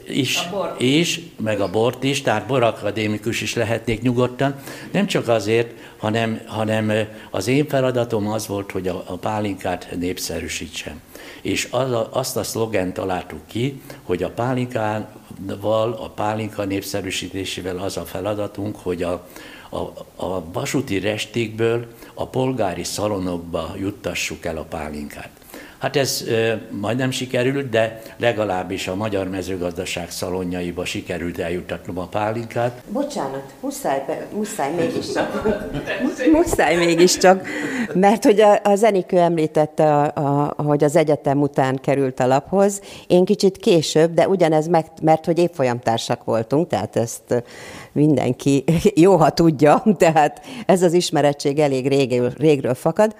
Is, 0.08 0.48
is, 0.78 1.20
meg 1.36 1.60
a 1.60 1.70
bort 1.70 2.02
is, 2.02 2.22
tehát 2.22 2.46
borakadémikus 2.46 3.40
is 3.40 3.54
lehetnék 3.54 4.02
nyugodtan. 4.02 4.54
Nem 4.92 5.06
csak 5.06 5.28
azért, 5.28 5.70
hanem, 5.96 6.40
hanem 6.46 6.92
az 7.30 7.46
én 7.46 7.68
feladatom 7.68 8.28
az 8.28 8.46
volt, 8.46 8.70
hogy 8.70 8.88
a, 8.88 9.04
a 9.06 9.16
pálinkát 9.16 9.88
népszerűsítsem. 9.98 11.00
És 11.42 11.68
az 11.70 11.92
a, 11.92 12.08
azt 12.12 12.36
a 12.36 12.42
szlogent 12.42 12.94
találtuk 12.94 13.46
ki, 13.46 13.82
hogy 14.02 14.22
a 14.22 14.30
pálinkával, 14.30 15.92
a 16.00 16.08
pálinka 16.08 16.64
népszerűsítésével 16.64 17.78
az 17.78 17.96
a 17.96 18.04
feladatunk, 18.04 18.76
hogy 18.76 19.02
a, 19.02 19.26
a, 19.70 19.78
a 20.16 20.52
vasúti 20.52 20.98
restékből 20.98 21.86
a 22.14 22.26
polgári 22.26 22.84
szalonokba 22.84 23.74
juttassuk 23.78 24.44
el 24.44 24.56
a 24.56 24.62
pálinkát. 24.62 25.37
Hát 25.78 25.96
ez 25.96 26.24
majdnem 26.70 27.10
sikerült, 27.10 27.68
de 27.68 28.02
legalábbis 28.16 28.88
a 28.88 28.94
Magyar 28.94 29.28
Mezőgazdaság 29.28 30.10
szalonjaiba 30.10 30.84
sikerült 30.84 31.38
eljutatnom 31.38 31.98
a 31.98 32.06
pálinkát. 32.06 32.82
Bocsánat, 32.88 33.42
muszáj, 33.60 34.04
be, 34.06 34.26
muszáj 34.34 34.74
mégiscsak. 34.74 35.42
muszáj 36.32 36.76
mégiscsak, 36.76 37.46
mert 37.94 38.24
hogy 38.24 38.40
a, 38.40 38.60
a 38.62 38.74
Zenikő 38.74 39.18
említette, 39.18 39.96
a, 39.96 40.12
a, 40.14 40.62
hogy 40.62 40.84
az 40.84 40.96
egyetem 40.96 41.40
után 41.40 41.76
került 41.76 42.20
a 42.20 42.26
laphoz. 42.26 42.80
Én 43.06 43.24
kicsit 43.24 43.56
később, 43.56 44.14
de 44.14 44.28
ugyanez 44.28 44.66
meg, 44.66 44.86
mert 45.02 45.24
hogy 45.24 45.38
évfolyamtársak 45.38 46.24
voltunk, 46.24 46.68
tehát 46.68 46.96
ezt 46.96 47.44
mindenki 47.92 48.64
jó, 49.04 49.16
ha 49.16 49.30
tudja, 49.30 49.82
tehát 49.96 50.40
ez 50.66 50.82
az 50.82 50.92
ismerettség 50.92 51.58
elég 51.58 51.88
régről, 51.88 52.32
régről 52.38 52.74
fakad. 52.74 53.14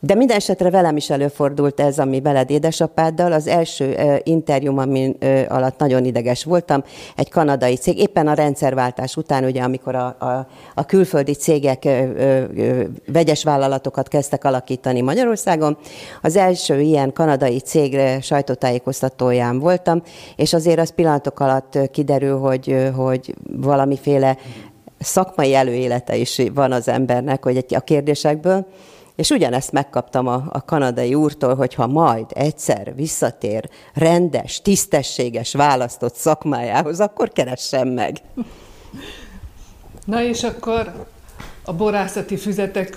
De 0.00 0.14
minden 0.14 0.36
esetre 0.36 0.70
velem 0.70 0.96
is 0.96 1.10
előfordult 1.10 1.80
ez, 1.80 1.98
ami 1.98 2.20
veled 2.20 2.50
édesapáddal. 2.50 3.32
Az 3.32 3.46
első 3.46 3.94
uh, 3.94 4.16
interjúm, 4.22 4.78
ami 4.78 5.16
alatt 5.48 5.78
nagyon 5.78 6.04
ideges 6.04 6.44
voltam, 6.44 6.82
egy 7.16 7.30
kanadai 7.30 7.74
cég, 7.76 7.98
éppen 7.98 8.26
a 8.26 8.34
rendszerváltás 8.34 9.16
után, 9.16 9.44
ugye, 9.44 9.62
amikor 9.62 9.94
a, 9.94 10.06
a, 10.06 10.46
a 10.74 10.84
külföldi 10.84 11.32
cégek 11.32 11.88
vegyes 13.06 13.44
vállalatokat 13.44 14.08
kezdtek 14.08 14.44
alakítani 14.44 15.00
Magyarországon, 15.00 15.76
az 16.22 16.36
első 16.36 16.80
ilyen 16.80 17.12
kanadai 17.12 17.58
cégre 17.58 18.20
sajtótájékoztatóján 18.20 19.58
voltam, 19.58 20.02
és 20.36 20.52
azért 20.52 20.78
az 20.78 20.94
pillanatok 20.94 21.40
alatt 21.40 21.78
kiderül, 21.90 22.38
hogy, 22.38 22.90
hogy 22.96 23.34
valamiféle 23.56 24.36
szakmai 24.98 25.54
előélete 25.54 26.16
is 26.16 26.42
van 26.54 26.72
az 26.72 26.88
embernek, 26.88 27.44
hogy 27.44 27.66
a 27.68 27.80
kérdésekből, 27.80 28.66
és 29.18 29.30
ugyanezt 29.30 29.72
megkaptam 29.72 30.26
a, 30.26 30.44
a 30.48 30.64
kanadai 30.64 31.14
úrtól, 31.14 31.54
hogy 31.54 31.74
ha 31.74 31.86
majd 31.86 32.26
egyszer 32.34 32.94
visszatér 32.94 33.68
rendes, 33.94 34.62
tisztességes, 34.62 35.54
választott 35.54 36.14
szakmájához, 36.14 37.00
akkor 37.00 37.32
keressen 37.32 37.88
meg. 37.88 38.20
Na 40.04 40.22
és 40.22 40.42
akkor 40.42 41.06
a 41.68 41.74
borászati 41.74 42.36
füzetek 42.36 42.96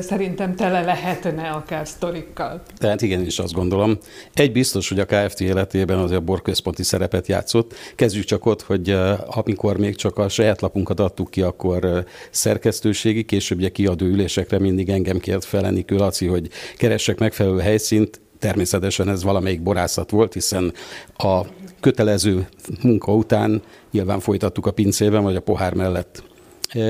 szerintem 0.00 0.54
tele 0.54 0.80
lehetne 0.80 1.48
akár 1.48 1.88
sztorikkal. 1.88 2.62
Tehát 2.78 3.02
igen, 3.02 3.24
is 3.24 3.38
azt 3.38 3.52
gondolom. 3.52 3.98
Egy 4.34 4.52
biztos, 4.52 4.88
hogy 4.88 4.98
a 4.98 5.04
KFT 5.04 5.40
életében 5.40 5.98
az 5.98 6.10
a 6.10 6.20
borközponti 6.20 6.82
szerepet 6.82 7.26
játszott. 7.26 7.74
Kezdjük 7.94 8.24
csak 8.24 8.46
ott, 8.46 8.62
hogy 8.62 8.98
amikor 9.26 9.76
még 9.76 9.96
csak 9.96 10.18
a 10.18 10.28
saját 10.28 10.60
lapunkat 10.60 11.00
adtuk 11.00 11.30
ki, 11.30 11.42
akkor 11.42 12.04
szerkesztőségi, 12.30 13.24
később 13.24 13.58
ugye 13.58 13.68
kiadó 13.68 14.06
ülésekre 14.06 14.58
mindig 14.58 14.88
engem 14.88 15.18
kért 15.18 15.44
fel 15.44 15.66
Enikő 15.66 15.96
Laci, 15.96 16.26
hogy 16.26 16.48
keressek 16.76 17.18
megfelelő 17.18 17.58
helyszínt, 17.58 18.20
Természetesen 18.38 19.08
ez 19.08 19.22
valamelyik 19.22 19.62
borászat 19.62 20.10
volt, 20.10 20.32
hiszen 20.32 20.72
a 21.16 21.40
kötelező 21.80 22.48
munka 22.82 23.14
után 23.14 23.62
nyilván 23.90 24.20
folytattuk 24.20 24.66
a 24.66 24.70
pincében, 24.70 25.22
vagy 25.22 25.36
a 25.36 25.40
pohár 25.40 25.74
mellett 25.74 26.22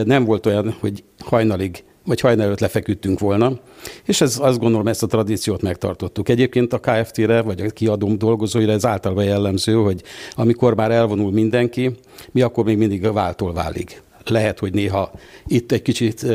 nem 0.04 0.24
volt 0.24 0.46
olyan, 0.46 0.76
hogy 0.80 1.04
hajnalig 1.18 1.84
vagy 2.06 2.20
hajnal 2.20 2.44
előtt 2.44 2.60
lefeküdtünk 2.60 3.18
volna, 3.18 3.58
és 4.04 4.20
ez, 4.20 4.38
azt 4.40 4.58
gondolom, 4.58 4.88
ezt 4.88 5.02
a 5.02 5.06
tradíciót 5.06 5.62
megtartottuk. 5.62 6.28
Egyébként 6.28 6.72
a 6.72 6.78
KFT-re, 6.78 7.40
vagy 7.40 7.60
a 7.60 7.70
kiadóm 7.70 8.18
dolgozóira 8.18 8.72
ez 8.72 8.86
általában 8.86 9.24
jellemző, 9.24 9.74
hogy 9.74 10.02
amikor 10.34 10.74
már 10.74 10.90
elvonul 10.90 11.32
mindenki, 11.32 11.90
mi 12.32 12.40
akkor 12.40 12.64
még 12.64 12.76
mindig 12.76 13.06
a 13.06 13.12
váltól 13.12 13.52
válik. 13.52 14.02
Lehet, 14.24 14.58
hogy 14.58 14.72
néha 14.72 15.12
itt 15.46 15.72
egy 15.72 15.82
kicsit 15.82 16.26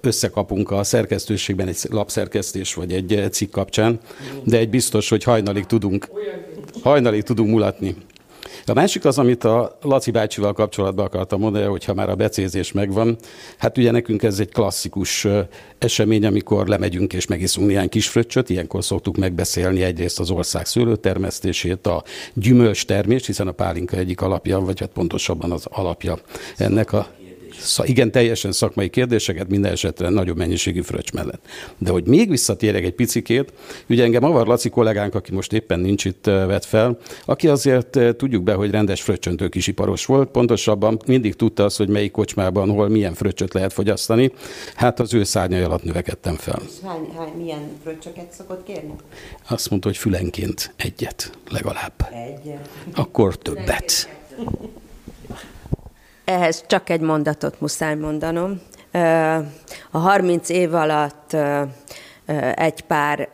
összekapunk 0.00 0.70
a 0.70 0.84
szerkesztőségben 0.84 1.68
egy 1.68 1.78
lapszerkesztés 1.90 2.74
vagy 2.74 2.92
egy 2.92 3.28
cikk 3.30 3.50
kapcsán, 3.50 4.00
de 4.44 4.58
egy 4.58 4.70
biztos, 4.70 5.08
hogy 5.08 5.22
hajnalig 5.22 5.64
tudunk, 5.64 6.08
hajnalig 6.82 7.22
tudunk 7.22 7.50
mulatni. 7.50 7.96
A 8.66 8.72
másik 8.72 9.04
az, 9.04 9.18
amit 9.18 9.44
a 9.44 9.78
Laci 9.82 10.10
bácsival 10.10 10.52
kapcsolatban 10.52 11.04
akartam 11.04 11.40
mondani, 11.40 11.64
hogyha 11.64 11.94
már 11.94 12.08
a 12.08 12.14
becézés 12.14 12.72
megvan, 12.72 13.16
hát 13.58 13.78
ugye 13.78 13.90
nekünk 13.90 14.22
ez 14.22 14.38
egy 14.38 14.52
klasszikus 14.52 15.26
esemény, 15.78 16.26
amikor 16.26 16.66
lemegyünk 16.66 17.12
és 17.12 17.26
megiszunk 17.26 17.66
néhány 17.66 17.88
kis 17.88 18.08
fröccsöt, 18.08 18.50
ilyenkor 18.50 18.84
szoktuk 18.84 19.16
megbeszélni 19.16 19.82
egyrészt 19.82 20.20
az 20.20 20.30
ország 20.30 20.66
szőlőtermesztését, 20.66 21.86
a 21.86 22.02
gyümölcs 22.34 22.86
termést, 22.86 23.26
hiszen 23.26 23.48
a 23.48 23.52
pálinka 23.52 23.96
egyik 23.96 24.20
alapja, 24.20 24.60
vagy 24.60 24.80
hát 24.80 24.90
pontosabban 24.90 25.52
az 25.52 25.66
alapja 25.70 26.18
ennek 26.56 26.92
a 26.92 27.06
igen, 27.82 28.10
teljesen 28.10 28.52
szakmai 28.52 28.88
kérdéseket, 28.88 29.48
minden 29.48 29.72
esetre 29.72 30.08
nagyobb 30.08 30.36
mennyiségű 30.36 30.80
fröccs 30.80 31.12
mellett. 31.12 31.46
De 31.78 31.90
hogy 31.90 32.06
még 32.06 32.30
visszatérek 32.30 32.84
egy 32.84 32.94
picikét, 32.94 33.52
ugye 33.88 34.02
engem 34.02 34.24
Avar 34.24 34.46
Laci 34.46 34.68
kollégánk, 34.68 35.14
aki 35.14 35.32
most 35.32 35.52
éppen 35.52 35.80
nincs 35.80 36.04
itt, 36.04 36.24
vett 36.24 36.64
fel, 36.64 36.98
aki 37.24 37.48
azért 37.48 38.16
tudjuk 38.16 38.42
be, 38.42 38.54
hogy 38.54 38.70
rendes 38.70 39.02
fröccsöntő 39.02 39.48
kisiparos 39.48 40.06
volt, 40.06 40.30
pontosabban 40.30 41.00
mindig 41.06 41.34
tudta 41.34 41.64
azt, 41.64 41.76
hogy 41.76 41.88
melyik 41.88 42.10
kocsmában, 42.10 42.70
hol 42.70 42.88
milyen 42.88 43.14
fröccsöt 43.14 43.52
lehet 43.52 43.72
fogyasztani. 43.72 44.32
Hát 44.74 45.00
az 45.00 45.14
ő 45.14 45.24
szárnyai 45.24 45.62
alatt 45.62 45.82
növekedtem 45.82 46.34
fel. 46.34 46.62
Hány, 46.84 47.08
hány, 47.16 47.32
milyen 47.36 47.62
fröccsöket 47.82 48.32
szokott 48.32 48.64
kérni? 48.64 48.94
Azt 49.48 49.70
mondta, 49.70 49.88
hogy 49.88 49.96
fülenként 49.96 50.74
egyet 50.76 51.38
legalább. 51.50 51.92
Egyet. 52.12 52.68
Akkor 52.94 53.38
többet. 53.38 54.08
Ehhez 56.24 56.64
csak 56.66 56.90
egy 56.90 57.00
mondatot 57.00 57.60
muszáj 57.60 57.94
mondanom. 57.94 58.60
A 59.90 59.98
30 59.98 60.48
év 60.48 60.74
alatt 60.74 61.36
egy 62.54 62.80
pár 62.80 63.28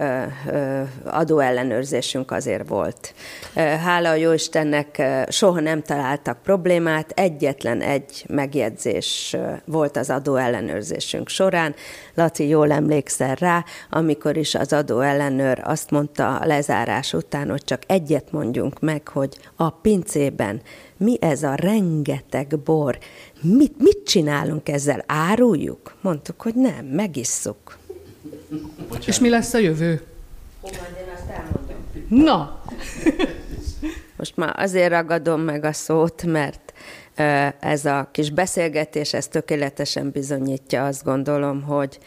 adóellenőrzésünk 1.04 2.30
azért 2.30 2.68
volt. 2.68 3.14
Hála 3.54 4.08
a 4.08 4.14
Jóistennek 4.14 5.02
soha 5.28 5.60
nem 5.60 5.82
találtak 5.82 6.42
problémát, 6.42 7.12
egyetlen 7.14 7.80
egy 7.80 8.24
megjegyzés 8.28 9.36
volt 9.64 9.96
az 9.96 10.10
adóellenőrzésünk 10.10 11.28
során. 11.28 11.74
Laci, 12.14 12.48
jól 12.48 12.72
emlékszel 12.72 13.34
rá, 13.34 13.64
amikor 13.90 14.36
is 14.36 14.54
az 14.54 14.72
adóellenőr 14.72 15.60
azt 15.64 15.90
mondta 15.90 16.36
a 16.36 16.46
lezárás 16.46 17.12
után, 17.12 17.50
hogy 17.50 17.64
csak 17.64 17.82
egyet 17.86 18.32
mondjunk 18.32 18.80
meg, 18.80 19.08
hogy 19.08 19.38
a 19.56 19.70
pincében 19.70 20.60
mi 20.96 21.16
ez 21.20 21.42
a 21.42 21.54
rengeteg 21.54 22.58
bor, 22.64 22.98
mit, 23.42 23.74
mit 23.78 24.02
csinálunk 24.04 24.68
ezzel, 24.68 25.04
áruljuk? 25.06 25.94
Mondtuk, 26.00 26.42
hogy 26.42 26.54
nem, 26.54 26.84
megisszuk. 26.84 27.78
Bocsánat. 28.50 29.06
És 29.06 29.18
mi 29.18 29.28
lesz 29.28 29.54
a 29.54 29.58
jövő? 29.58 30.02
Majd 30.62 30.74
én 30.74 31.12
azt 31.14 31.30
elmondom. 31.30 31.76
Na! 32.08 32.62
Most 34.16 34.36
már 34.36 34.54
azért 34.58 34.90
ragadom 34.90 35.40
meg 35.40 35.64
a 35.64 35.72
szót, 35.72 36.22
mert 36.22 36.72
ez 37.60 37.84
a 37.84 38.08
kis 38.12 38.30
beszélgetés, 38.30 39.14
ez 39.14 39.28
tökéletesen 39.28 40.10
bizonyítja, 40.10 40.84
azt 40.86 41.04
gondolom, 41.04 41.62
hogy 41.62 41.98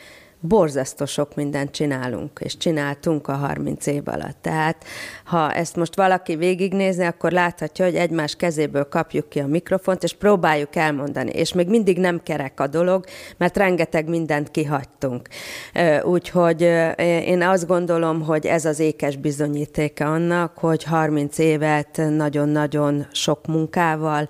borzasztó 0.48 1.06
sok 1.06 1.36
mindent 1.36 1.72
csinálunk, 1.72 2.40
és 2.44 2.58
csináltunk 2.58 3.28
a 3.28 3.34
30 3.34 3.86
év 3.86 4.02
alatt. 4.06 4.38
Tehát, 4.42 4.84
ha 5.24 5.54
ezt 5.54 5.76
most 5.76 5.96
valaki 5.96 6.36
végignézi, 6.36 7.02
akkor 7.02 7.32
láthatja, 7.32 7.86
hogy 7.86 7.96
egymás 7.96 8.36
kezéből 8.36 8.88
kapjuk 8.88 9.30
ki 9.30 9.40
a 9.40 9.48
mikrofont, 9.48 10.04
és 10.04 10.14
próbáljuk 10.14 10.76
elmondani. 10.76 11.32
És 11.32 11.54
még 11.54 11.68
mindig 11.68 11.98
nem 11.98 12.24
kerek 12.24 12.60
a 12.60 12.68
dolog, 12.68 13.06
mert 13.38 13.58
rengeteg 13.58 14.10
mindent 14.10 14.52
kihagytunk. 14.52 15.28
Úgyhogy 16.04 16.62
én 17.26 17.42
azt 17.42 17.68
gondolom, 17.68 18.22
hogy 18.22 18.46
ez 18.46 18.66
az 18.66 18.80
ékes 18.80 19.16
bizonyítéka 19.16 20.06
annak, 20.14 20.58
hogy 20.58 20.84
30 20.84 21.38
évet 21.38 22.02
nagyon-nagyon 22.10 23.08
sok 23.12 23.48
munkával, 23.48 24.30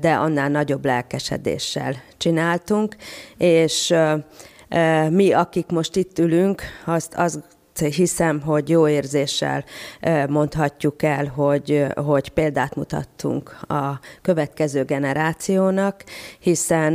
de 0.00 0.12
annál 0.12 0.48
nagyobb 0.48 0.84
lelkesedéssel 0.84 1.94
csináltunk, 2.16 2.96
és 3.36 3.94
mi, 5.10 5.32
akik 5.32 5.66
most 5.66 5.96
itt 5.96 6.18
ülünk, 6.18 6.62
azt, 6.84 7.14
azt 7.14 7.38
hiszem, 7.86 8.40
hogy 8.40 8.68
jó 8.68 8.88
érzéssel 8.88 9.64
mondhatjuk 10.28 11.02
el, 11.02 11.26
hogy, 11.26 11.86
hogy 11.94 12.28
példát 12.28 12.74
mutattunk 12.74 13.58
a 13.68 14.00
következő 14.22 14.84
generációnak, 14.84 16.04
hiszen 16.38 16.92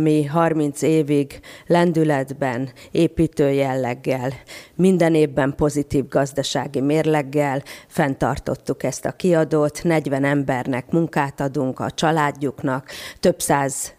mi 0.00 0.24
30 0.24 0.82
évig 0.82 1.40
lendületben, 1.66 2.70
építő 2.90 3.50
jelleggel, 3.50 4.32
minden 4.74 5.14
évben 5.14 5.54
pozitív 5.56 6.08
gazdasági 6.08 6.80
mérleggel 6.80 7.62
fenntartottuk 7.88 8.82
ezt 8.82 9.04
a 9.04 9.12
kiadót, 9.12 9.80
40 9.82 10.24
embernek 10.24 10.90
munkát 10.90 11.40
adunk 11.40 11.80
a 11.80 11.90
családjuknak, 11.90 12.90
több 13.20 13.40
száz 13.40 13.94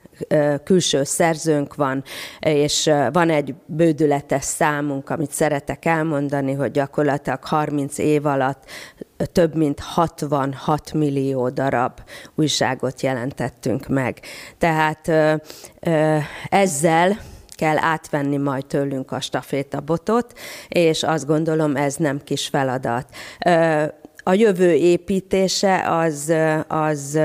külső 0.63 1.03
szerzőnk 1.03 1.75
van, 1.75 2.03
és 2.39 2.91
van 3.11 3.29
egy 3.29 3.55
bődületes 3.65 4.43
számunk, 4.43 5.09
amit 5.09 5.31
szeretek 5.31 5.85
elmondani, 5.85 6.53
hogy 6.53 6.71
gyakorlatilag 6.71 7.43
30 7.43 7.97
év 7.97 8.25
alatt 8.25 8.63
több 9.31 9.55
mint 9.55 9.79
66 9.79 10.93
millió 10.93 11.49
darab 11.49 11.99
újságot 12.35 13.01
jelentettünk 13.01 13.87
meg. 13.87 14.19
Tehát 14.57 15.11
ezzel 16.49 17.17
kell 17.55 17.77
átvenni 17.77 18.37
majd 18.37 18.65
tőlünk 18.65 19.11
a 19.11 19.19
stafétabotot, 19.19 20.33
és 20.67 21.03
azt 21.03 21.25
gondolom 21.25 21.75
ez 21.75 21.95
nem 21.95 22.21
kis 22.23 22.47
feladat. 22.47 23.05
A 24.23 24.33
jövő 24.33 24.73
építése 24.73 25.89
az, 25.89 26.33
az, 26.67 27.19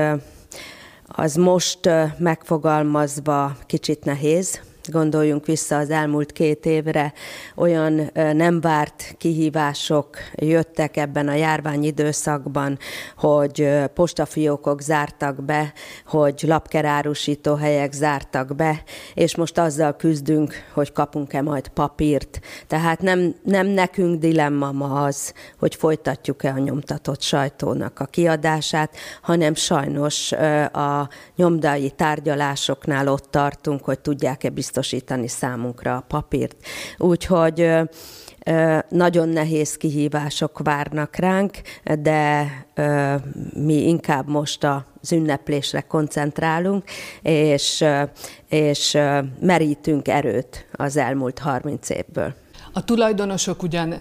az 1.15 1.35
most 1.35 1.89
megfogalmazva 2.17 3.55
kicsit 3.65 4.03
nehéz, 4.05 4.61
Gondoljunk 4.91 5.45
vissza 5.45 5.77
az 5.77 5.89
elmúlt 5.89 6.31
két 6.31 6.65
évre, 6.65 7.13
olyan 7.55 8.09
nem 8.13 8.61
várt 8.61 9.15
kihívások 9.17 10.17
jöttek 10.35 10.97
ebben 10.97 11.27
a 11.27 11.33
járványidőszakban, 11.33 12.77
hogy 13.17 13.69
postafiókok 13.93 14.81
zártak 14.81 15.43
be, 15.43 15.73
hogy 16.05 16.43
lapkerárusító 16.47 17.55
helyek 17.55 17.91
zártak 17.91 18.55
be, 18.55 18.83
és 19.13 19.35
most 19.35 19.57
azzal 19.57 19.95
küzdünk, 19.95 20.53
hogy 20.73 20.91
kapunk-e 20.91 21.41
majd 21.41 21.67
papírt. 21.67 22.39
Tehát 22.67 23.01
nem, 23.01 23.35
nem 23.43 23.67
nekünk 23.67 24.19
dilemma 24.19 24.71
ma 24.71 25.03
az, 25.03 25.33
hogy 25.59 25.75
folytatjuk-e 25.75 26.53
a 26.53 26.59
nyomtatott 26.59 27.21
sajtónak 27.21 27.99
a 27.99 28.05
kiadását, 28.05 28.95
hanem 29.21 29.53
sajnos 29.55 30.31
a 30.71 31.09
nyomdai 31.35 31.91
tárgyalásoknál 31.91 33.07
ott 33.07 33.31
tartunk, 33.31 33.83
hogy 33.83 33.99
tudják-e 33.99 34.49
biztos 34.49 34.71
biztosítani 34.73 35.27
számunkra 35.27 35.95
a 35.95 36.03
papírt. 36.07 36.55
Úgyhogy 36.97 37.71
nagyon 38.89 39.29
nehéz 39.29 39.77
kihívások 39.77 40.59
várnak 40.63 41.15
ránk, 41.15 41.61
de 41.99 42.51
mi 43.53 43.87
inkább 43.87 44.29
most 44.29 44.63
az 44.63 45.11
ünneplésre 45.11 45.81
koncentrálunk, 45.81 46.83
és, 47.21 47.85
és 48.49 48.97
merítünk 49.39 50.07
erőt 50.07 50.67
az 50.71 50.97
elmúlt 50.97 51.39
30 51.39 51.89
évből. 51.89 52.33
A 52.73 52.83
tulajdonosok 52.83 53.63
ugyan 53.63 53.93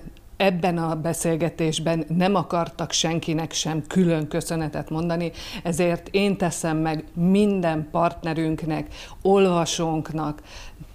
ebben 0.43 0.79
a 0.79 0.95
beszélgetésben 0.95 2.05
nem 2.09 2.35
akartak 2.35 2.93
senkinek 2.93 3.53
sem 3.53 3.83
külön 3.87 4.29
köszönetet 4.29 4.91
mondani, 4.91 5.33
ezért 5.63 6.09
én 6.11 6.37
teszem 6.37 6.77
meg 6.77 7.05
minden 7.15 7.89
partnerünknek, 7.91 8.87
olvasónknak, 9.23 10.43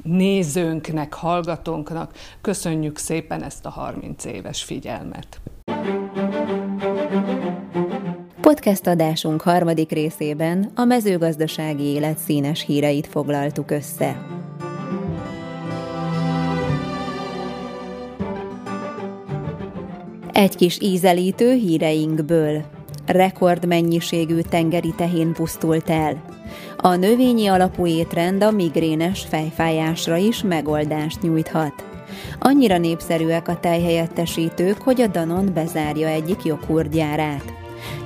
nézőnknek, 0.04 1.14
hallgatónknak. 1.14 2.14
Köszönjük 2.42 2.98
szépen 2.98 3.44
ezt 3.44 3.66
a 3.66 3.70
30 3.70 4.26
éves 4.26 4.64
figyelmet. 4.64 5.42
Podcast 8.42 8.88
adásunk 8.88 9.42
harmadik 9.42 9.92
részében 9.92 10.72
a 10.76 10.84
mezőgazdasági 10.84 11.84
élet 11.84 12.18
színes 12.18 12.66
híreit 12.66 13.08
foglaltuk 13.08 13.72
össze. 13.72 14.26
Egy 20.38 20.56
kis 20.56 20.78
ízelítő 20.82 21.54
híreinkből. 21.54 22.64
Rekordmennyiségű 23.06 24.42
tengeri 24.42 24.94
tehén 24.98 25.34
pusztult 25.34 25.90
el. 25.90 26.24
A 26.78 26.96
növényi 26.96 27.48
alapú 27.48 27.88
étrend 27.88 28.44
a 28.44 28.52
migrénes 28.52 29.26
fejfájásra 29.30 30.16
is 30.16 30.44
megoldást 30.44 31.22
nyújthat. 31.22 31.74
Annyira 32.40 32.78
népszerűek 32.78 33.48
a 33.48 33.60
tejhelyettesítők, 33.60 34.82
hogy 34.82 35.02
a 35.02 35.08
Danon 35.08 35.54
bezárja 35.54 36.08
egyik 36.08 36.44
joghurtgyárát. 36.44 37.54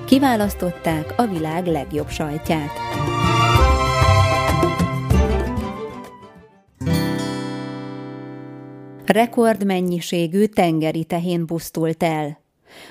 Kiválasztották 0.05 1.13
a 1.17 1.25
világ 1.25 1.67
legjobb 1.67 2.09
sajtját. 2.09 2.71
Rekordmennyiségű 9.11 10.45
tengeri 10.45 11.03
tehén 11.03 11.45
pusztult 11.45 12.03
el. 12.03 12.39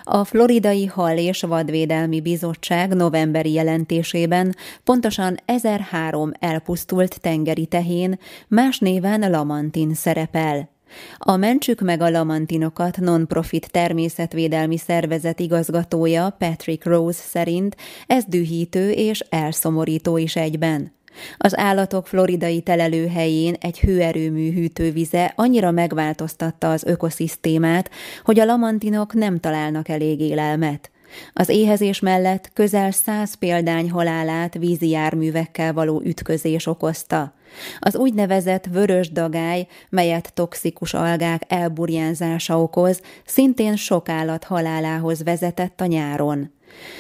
A 0.02 0.24
Floridai 0.24 0.87
Hal 0.87 1.18
és 1.18 1.40
Vadvédelmi 1.40 2.20
Bizottság 2.20 2.94
novemberi 2.94 3.52
jelentésében 3.52 4.56
pontosan 4.85 5.37
1003 5.44 6.33
elpusztult 6.38 7.20
tengeri 7.20 7.66
tehén, 7.66 8.18
más 8.48 8.78
néven 8.78 9.30
lamantin 9.30 9.94
szerepel. 9.94 10.68
A 11.18 11.37
Mentsük 11.37 11.80
meg 11.80 12.00
a 12.00 12.11
Lamantinokat 12.11 12.96
non-profit 12.96 13.70
természetvédelmi 13.70 14.76
szervezet 14.76 15.40
igazgatója 15.40 16.37
Patrick 16.38 16.85
Rose 16.85 17.22
szerint 17.22 17.76
ez 18.06 18.24
dühítő 18.26 18.90
és 18.90 19.20
elszomorító 19.20 20.16
is 20.16 20.37
egyben. 20.37 20.92
Az 21.37 21.59
állatok 21.59 22.06
floridai 22.06 22.61
telelőhelyén 22.61 23.56
egy 23.61 23.80
hőerőmű 23.80 24.52
hűtővize 24.52 25.33
annyira 25.37 25.70
megváltoztatta 25.70 26.70
az 26.70 26.85
ökoszisztémát, 26.85 27.90
hogy 28.24 28.40
a 28.40 28.44
lamantinok 28.44 29.14
nem 29.14 29.38
találnak 29.38 29.88
elég 29.88 30.20
élelmet. 30.20 30.90
Az 31.33 31.48
éhezés 31.48 32.00
mellett 32.00 32.50
közel 32.52 32.90
száz 32.90 33.35
példány 33.35 33.90
halálát 33.90 34.54
vízi 34.54 34.88
járművekkel 34.88 35.72
való 35.72 36.02
ütközés 36.04 36.66
okozta. 36.66 37.35
Az 37.78 37.96
úgynevezett 37.96 38.66
vörös 38.66 39.11
dagály, 39.11 39.66
melyet 39.88 40.33
toxikus 40.35 40.94
algák 40.94 41.42
elburjánzása 41.48 42.62
okoz, 42.62 43.00
szintén 43.24 43.76
sok 43.76 44.09
állat 44.09 44.44
halálához 44.44 45.22
vezetett 45.22 45.80
a 45.80 45.87
nyáron. 45.87 46.52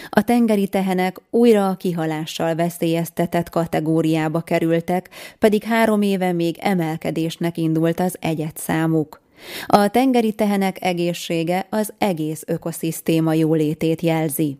A 0.08 0.22
tengeri 0.22 0.68
tehenek 0.68 1.20
újra 1.30 1.68
a 1.68 1.74
kihalással 1.76 2.54
veszélyeztetett 2.54 3.48
kategóriába 3.48 4.40
kerültek, 4.40 5.08
pedig 5.38 5.62
három 5.62 6.02
éve 6.02 6.32
még 6.32 6.56
emelkedésnek 6.60 7.56
indult 7.58 8.00
az 8.00 8.16
egyet 8.20 8.58
számuk. 8.58 9.20
A 9.66 9.88
tengeri 9.88 10.32
tehenek 10.32 10.84
egészsége 10.84 11.66
az 11.70 11.92
egész 11.98 12.42
ökoszisztéma 12.46 13.32
jólétét 13.32 14.00
jelzi. 14.00 14.58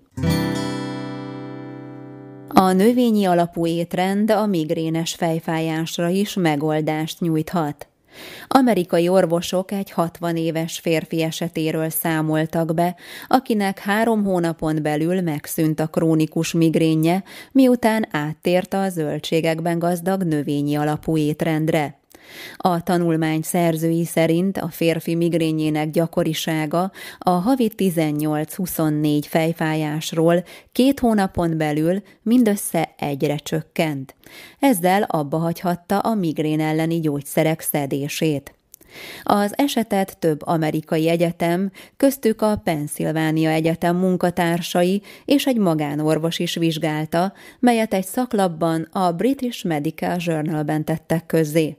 A 2.49 2.73
növényi 2.73 3.25
alapú 3.25 3.66
étrend 3.66 4.31
a 4.31 4.46
migrénes 4.46 5.14
fejfájásra 5.14 6.09
is 6.09 6.35
megoldást 6.35 7.20
nyújthat. 7.20 7.89
Amerikai 8.49 9.09
orvosok 9.09 9.73
egy 9.73 9.90
60 9.90 10.37
éves 10.37 10.79
férfi 10.79 11.23
esetéről 11.23 11.90
számoltak 11.90 12.75
be, 12.75 12.96
akinek 13.29 13.79
három 13.79 14.25
hónapon 14.25 14.83
belül 14.83 15.20
megszűnt 15.20 15.81
a 15.81 15.87
krónikus 15.87 16.53
migrénye, 16.53 17.23
miután 17.53 18.07
áttért 18.11 18.75
a 18.75 18.88
zöldségekben 18.88 19.79
gazdag 19.79 20.23
növényi 20.23 20.77
alapú 20.77 21.16
étrendre. 21.16 21.99
A 22.57 22.83
tanulmány 22.83 23.43
szerzői 23.43 24.05
szerint 24.05 24.59
a 24.59 24.69
férfi 24.69 25.14
migrényének 25.14 25.90
gyakorisága 25.90 26.93
a 27.19 27.31
havi 27.31 27.71
18-24 27.77 29.23
fejfájásról 29.27 30.45
két 30.73 31.01
hónapon 31.01 31.57
belül 31.57 32.03
mindössze 32.23 32.95
egyre 32.99 33.37
csökkent. 33.37 34.14
Ezzel 34.59 35.03
abba 35.03 35.37
hagyhatta 35.37 35.99
a 35.99 36.14
migrén 36.14 36.61
elleni 36.61 37.01
gyógyszerek 37.01 37.61
szedését. 37.61 38.55
Az 39.23 39.53
esetet 39.57 40.19
több 40.19 40.47
amerikai 40.47 41.09
egyetem, 41.09 41.71
köztük 41.97 42.43
a 42.43 42.61
Pennsylvania 42.64 43.51
Egyetem 43.51 43.97
munkatársai 43.97 45.03
és 45.25 45.47
egy 45.47 45.57
magánorvos 45.57 46.38
is 46.38 46.55
vizsgálta, 46.55 47.33
melyet 47.59 47.95
egy 47.95 48.07
szaklapban 48.07 48.88
a 48.93 49.12
British 49.12 49.66
Medical 49.66 50.16
Journal-ben 50.19 50.85
tettek 50.85 51.27
közzé. 51.27 51.77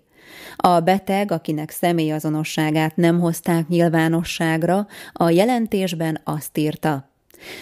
A 0.55 0.79
beteg, 0.79 1.31
akinek 1.31 1.69
személyazonosságát 1.69 2.95
nem 2.95 3.19
hozták 3.19 3.67
nyilvánosságra, 3.67 4.87
a 5.13 5.29
jelentésben 5.29 6.21
azt 6.23 6.57
írta. 6.57 7.09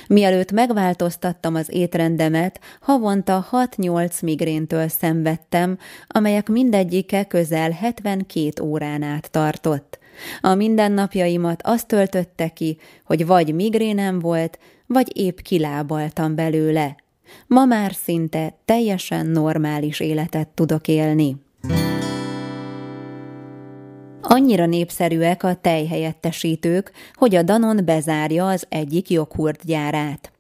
Mielőtt 0.08 0.52
megváltoztattam 0.52 1.56
az 1.56 1.74
étrendemet, 1.74 2.60
havonta 2.82 3.48
6-8 3.52 4.24
migréntől 4.24 4.88
szenvedtem, 4.88 5.78
amelyek 6.08 6.48
mindegyike 6.48 7.24
közel 7.24 7.72
72 7.72 8.64
órán 8.64 9.04
át 9.04 9.32
tartott. 9.32 10.00
A 10.42 10.54
mindennapjaimat 10.54 11.62
azt 11.64 11.88
töltötte 11.88 12.48
ki, 12.48 12.78
hogy 13.06 13.26
vagy 13.26 13.56
migrénem 13.56 14.20
volt, 14.20 14.60
vagy 14.86 15.18
épp 15.18 15.38
kilábaltam 15.38 16.36
belőle. 16.36 16.96
Ma 17.48 17.66
már 17.66 17.94
szinte 17.94 18.58
teljesen 18.66 19.26
normális 19.26 20.00
életet 20.00 20.48
tudok 20.48 20.88
élni. 20.88 21.36
Annyira 24.32 24.66
népszerűek 24.66 25.44
a 25.44 25.56
tejhelyettesítők, 25.62 26.92
hogy 27.14 27.36
a 27.36 27.42
Danon 27.42 27.86
bezárja 27.86 28.48
az 28.48 28.66
egyik 28.70 29.10
joghurtgyárát. 29.10 30.32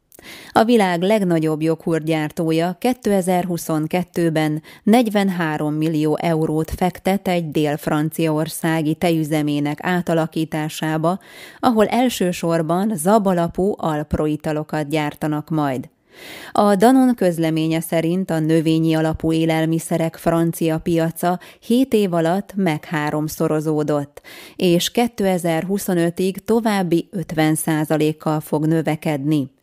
A 0.52 0.64
világ 0.64 1.02
legnagyobb 1.02 1.62
joghurtgyártója 1.62 2.78
2022-ben 2.80 4.62
43 4.84 5.74
millió 5.74 6.18
eurót 6.18 6.72
fektet 6.72 7.28
egy 7.28 7.52
dél-franciaországi 7.52 8.96
tejüzemének 8.96 9.78
átalakításába, 9.82 11.20
ahol 11.60 11.88
elsősorban 11.88 12.92
zabalapú 12.96 13.74
alproitalokat 13.78 14.90
gyártanak 14.90 15.50
majd. 15.50 15.90
A 16.52 16.76
Danon 16.76 17.16
közleménye 17.16 17.80
szerint 17.80 18.30
a 18.30 18.40
növényi 18.40 18.94
alapú 18.94 19.32
élelmiszerek 19.34 20.16
francia 20.16 20.78
piaca 20.78 21.40
7 21.60 21.94
év 21.94 22.14
alatt 22.14 22.54
meg 22.56 22.86
háromszorozódott, 22.86 24.22
és 24.56 24.92
2025-ig 24.94 26.36
további 26.36 27.10
50% 27.12 28.16
kal 28.20 28.40
fog 28.40 28.66
növekedni. 28.66 29.58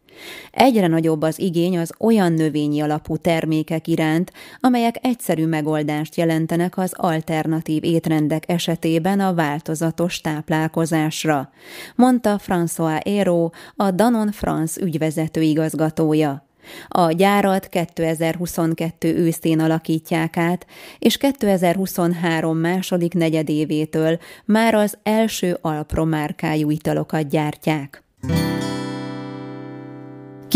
Egyre 0.51 0.87
nagyobb 0.87 1.23
az 1.23 1.39
igény 1.39 1.79
az 1.79 1.93
olyan 1.99 2.33
növényi 2.33 2.81
alapú 2.81 3.17
termékek 3.17 3.87
iránt, 3.87 4.33
amelyek 4.61 4.97
egyszerű 5.03 5.47
megoldást 5.47 6.17
jelentenek 6.17 6.79
az 6.79 6.93
alternatív 6.97 7.85
étrendek 7.85 8.45
esetében 8.51 9.21
a 9.21 9.35
változatos 9.35 10.21
táplálkozásra, 10.21 11.51
mondta 11.95 12.41
François 12.47 13.01
Hérault, 13.05 13.55
a 13.77 13.91
Danon 13.91 14.33
France 14.33 14.81
ügyvezető 14.83 15.43
igazgatója. 15.43 16.45
A 16.89 17.13
gyárat 17.13 17.69
2022 17.69 19.17
őszén 19.17 19.61
alakítják 19.61 20.37
át, 20.37 20.67
és 20.99 21.17
2023 21.17 22.59
második 22.59 23.15
negyedévétől 23.15 24.19
már 24.45 24.75
az 24.75 24.99
első 25.03 25.59
alpromárkájú 25.61 26.71
italokat 26.71 27.29
gyártják. 27.29 28.06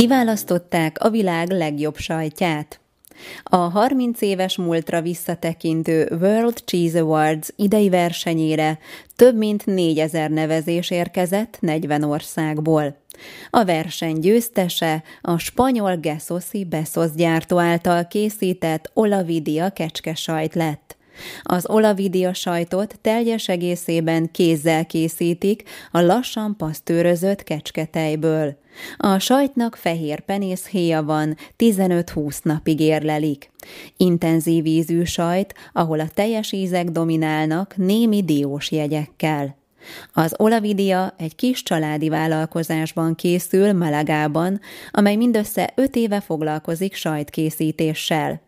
Kiválasztották 0.01 0.96
a 1.01 1.11
világ 1.11 1.51
legjobb 1.51 1.96
sajtját. 1.96 2.80
A 3.42 3.57
30 3.57 4.20
éves 4.20 4.57
múltra 4.57 5.01
visszatekintő 5.01 6.18
World 6.20 6.62
Cheese 6.64 7.01
Awards 7.01 7.48
idei 7.57 7.88
versenyére 7.88 8.78
több 9.16 9.36
mint 9.36 9.66
4000 9.66 10.30
nevezés 10.30 10.90
érkezett 10.90 11.57
40 11.61 12.03
országból. 12.03 12.96
A 13.51 13.64
verseny 13.64 14.18
győztese 14.18 15.03
a 15.20 15.38
spanyol 15.38 15.96
Gesoszi 15.96 16.64
Besos 16.64 17.11
gyártó 17.14 17.59
által 17.59 18.07
készített 18.07 18.90
Olavidia 18.94 19.70
kecskesajt 19.70 20.55
lett. 20.55 20.96
Az 21.42 21.68
olavidia 21.68 22.32
sajtot 22.34 22.98
teljes 23.01 23.48
egészében 23.48 24.30
kézzel 24.30 24.86
készítik 24.86 25.62
a 25.90 26.01
lassan 26.01 26.57
pasztőrözött 26.57 27.42
kecsketejből. 27.42 28.59
A 28.97 29.18
sajtnak 29.18 29.77
fehér 29.77 30.21
penész 30.21 30.66
héja 30.66 31.03
van, 31.03 31.37
15-20 31.59 32.43
napig 32.43 32.81
érlelik. 32.81 33.51
Intenzív 33.97 34.66
ízű 34.66 35.05
sajt, 35.05 35.55
ahol 35.73 36.01
a 36.01 36.09
teljes 36.14 36.53
ízek 36.53 36.91
dominálnak 36.91 37.77
némi 37.77 38.25
diós 38.25 38.71
jegyekkel. 38.71 39.59
Az 40.12 40.35
Olavidia 40.37 41.14
egy 41.18 41.35
kis 41.35 41.62
családi 41.62 42.09
vállalkozásban 42.09 43.14
készül 43.14 43.73
Malagában, 43.73 44.61
amely 44.91 45.16
mindössze 45.16 45.73
öt 45.75 45.97
éve 45.97 46.21
foglalkozik 46.21 46.95
sajtkészítéssel. 46.95 48.41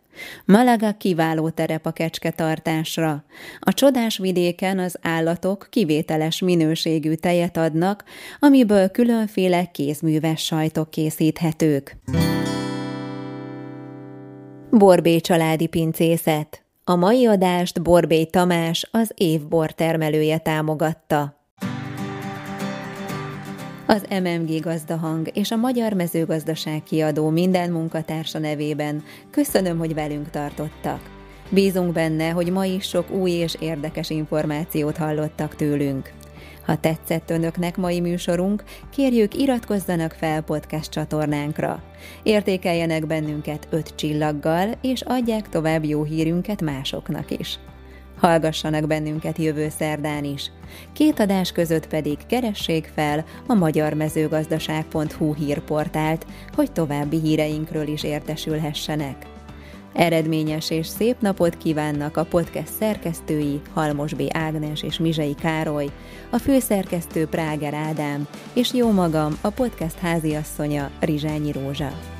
Malaga 0.45 0.91
kiváló 0.91 1.49
terep 1.49 1.85
a 1.85 1.91
kecsketartásra. 1.91 3.23
A 3.59 3.73
csodás 3.73 4.17
vidéken 4.17 4.79
az 4.79 4.97
állatok 5.01 5.67
kivételes 5.69 6.39
minőségű 6.39 7.13
tejet 7.13 7.57
adnak, 7.57 8.03
amiből 8.39 8.89
különféle 8.89 9.65
kézműves 9.65 10.43
sajtok 10.43 10.91
készíthetők. 10.91 11.97
Borbé 14.69 15.19
családi 15.19 15.67
pincészet 15.67 16.63
a 16.85 16.95
mai 16.95 17.25
adást 17.25 17.81
Borbé 17.81 18.23
Tamás, 18.23 18.87
az 18.91 19.11
évbor 19.15 19.71
termelője 19.71 20.37
támogatta. 20.37 21.42
Az 23.85 24.05
MMG 24.09 24.59
Gazdahang 24.59 25.29
és 25.33 25.51
a 25.51 25.55
Magyar 25.55 25.93
Mezőgazdaság 25.93 26.83
kiadó 26.83 27.29
minden 27.29 27.71
munkatársa 27.71 28.39
nevében 28.39 29.03
köszönöm, 29.31 29.77
hogy 29.77 29.93
velünk 29.93 30.29
tartottak. 30.29 30.99
Bízunk 31.49 31.93
benne, 31.93 32.29
hogy 32.29 32.51
ma 32.51 32.65
is 32.65 32.87
sok 32.87 33.11
új 33.11 33.31
és 33.31 33.55
érdekes 33.59 34.09
információt 34.09 34.97
hallottak 34.97 35.55
tőlünk. 35.55 36.11
Ha 36.65 36.77
tetszett 36.77 37.29
önöknek 37.29 37.77
mai 37.77 37.99
műsorunk, 37.99 38.63
kérjük 38.89 39.37
iratkozzanak 39.37 40.11
fel 40.11 40.41
podcast 40.41 40.91
csatornánkra. 40.91 41.83
Értékeljenek 42.23 43.07
bennünket 43.07 43.67
öt 43.69 43.95
csillaggal, 43.95 44.71
és 44.81 45.01
adják 45.01 45.49
tovább 45.49 45.85
jó 45.85 46.03
hírünket 46.03 46.61
másoknak 46.61 47.31
is. 47.39 47.59
Hallgassanak 48.23 48.87
bennünket 48.87 49.37
jövő 49.37 49.69
szerdán 49.69 50.23
is. 50.23 50.51
Két 50.93 51.19
adás 51.19 51.51
között 51.51 51.87
pedig 51.87 52.17
keressék 52.27 52.91
fel 52.95 53.25
a 53.47 53.53
magyarmezőgazdaság.hu 53.53 55.33
hírportált, 55.33 56.25
hogy 56.55 56.71
további 56.71 57.19
híreinkről 57.19 57.87
is 57.87 58.03
értesülhessenek. 58.03 59.25
Eredményes 59.93 60.69
és 60.69 60.87
szép 60.87 61.15
napot 61.19 61.57
kívánnak 61.57 62.17
a 62.17 62.25
podcast 62.25 62.73
szerkesztői 62.79 63.61
Halmos 63.73 64.13
B. 64.13 64.21
Ágnes 64.33 64.83
és 64.83 64.99
Mizsei 64.99 65.35
Károly, 65.35 65.89
a 66.29 66.37
főszerkesztő 66.37 67.27
Práger 67.27 67.73
Ádám, 67.73 68.27
és 68.53 68.73
jó 68.73 68.91
magam, 68.91 69.37
a 69.41 69.49
podcast 69.49 69.97
háziasszonya 69.97 70.89
Rizsányi 70.99 71.51
Rózsa. 71.51 72.12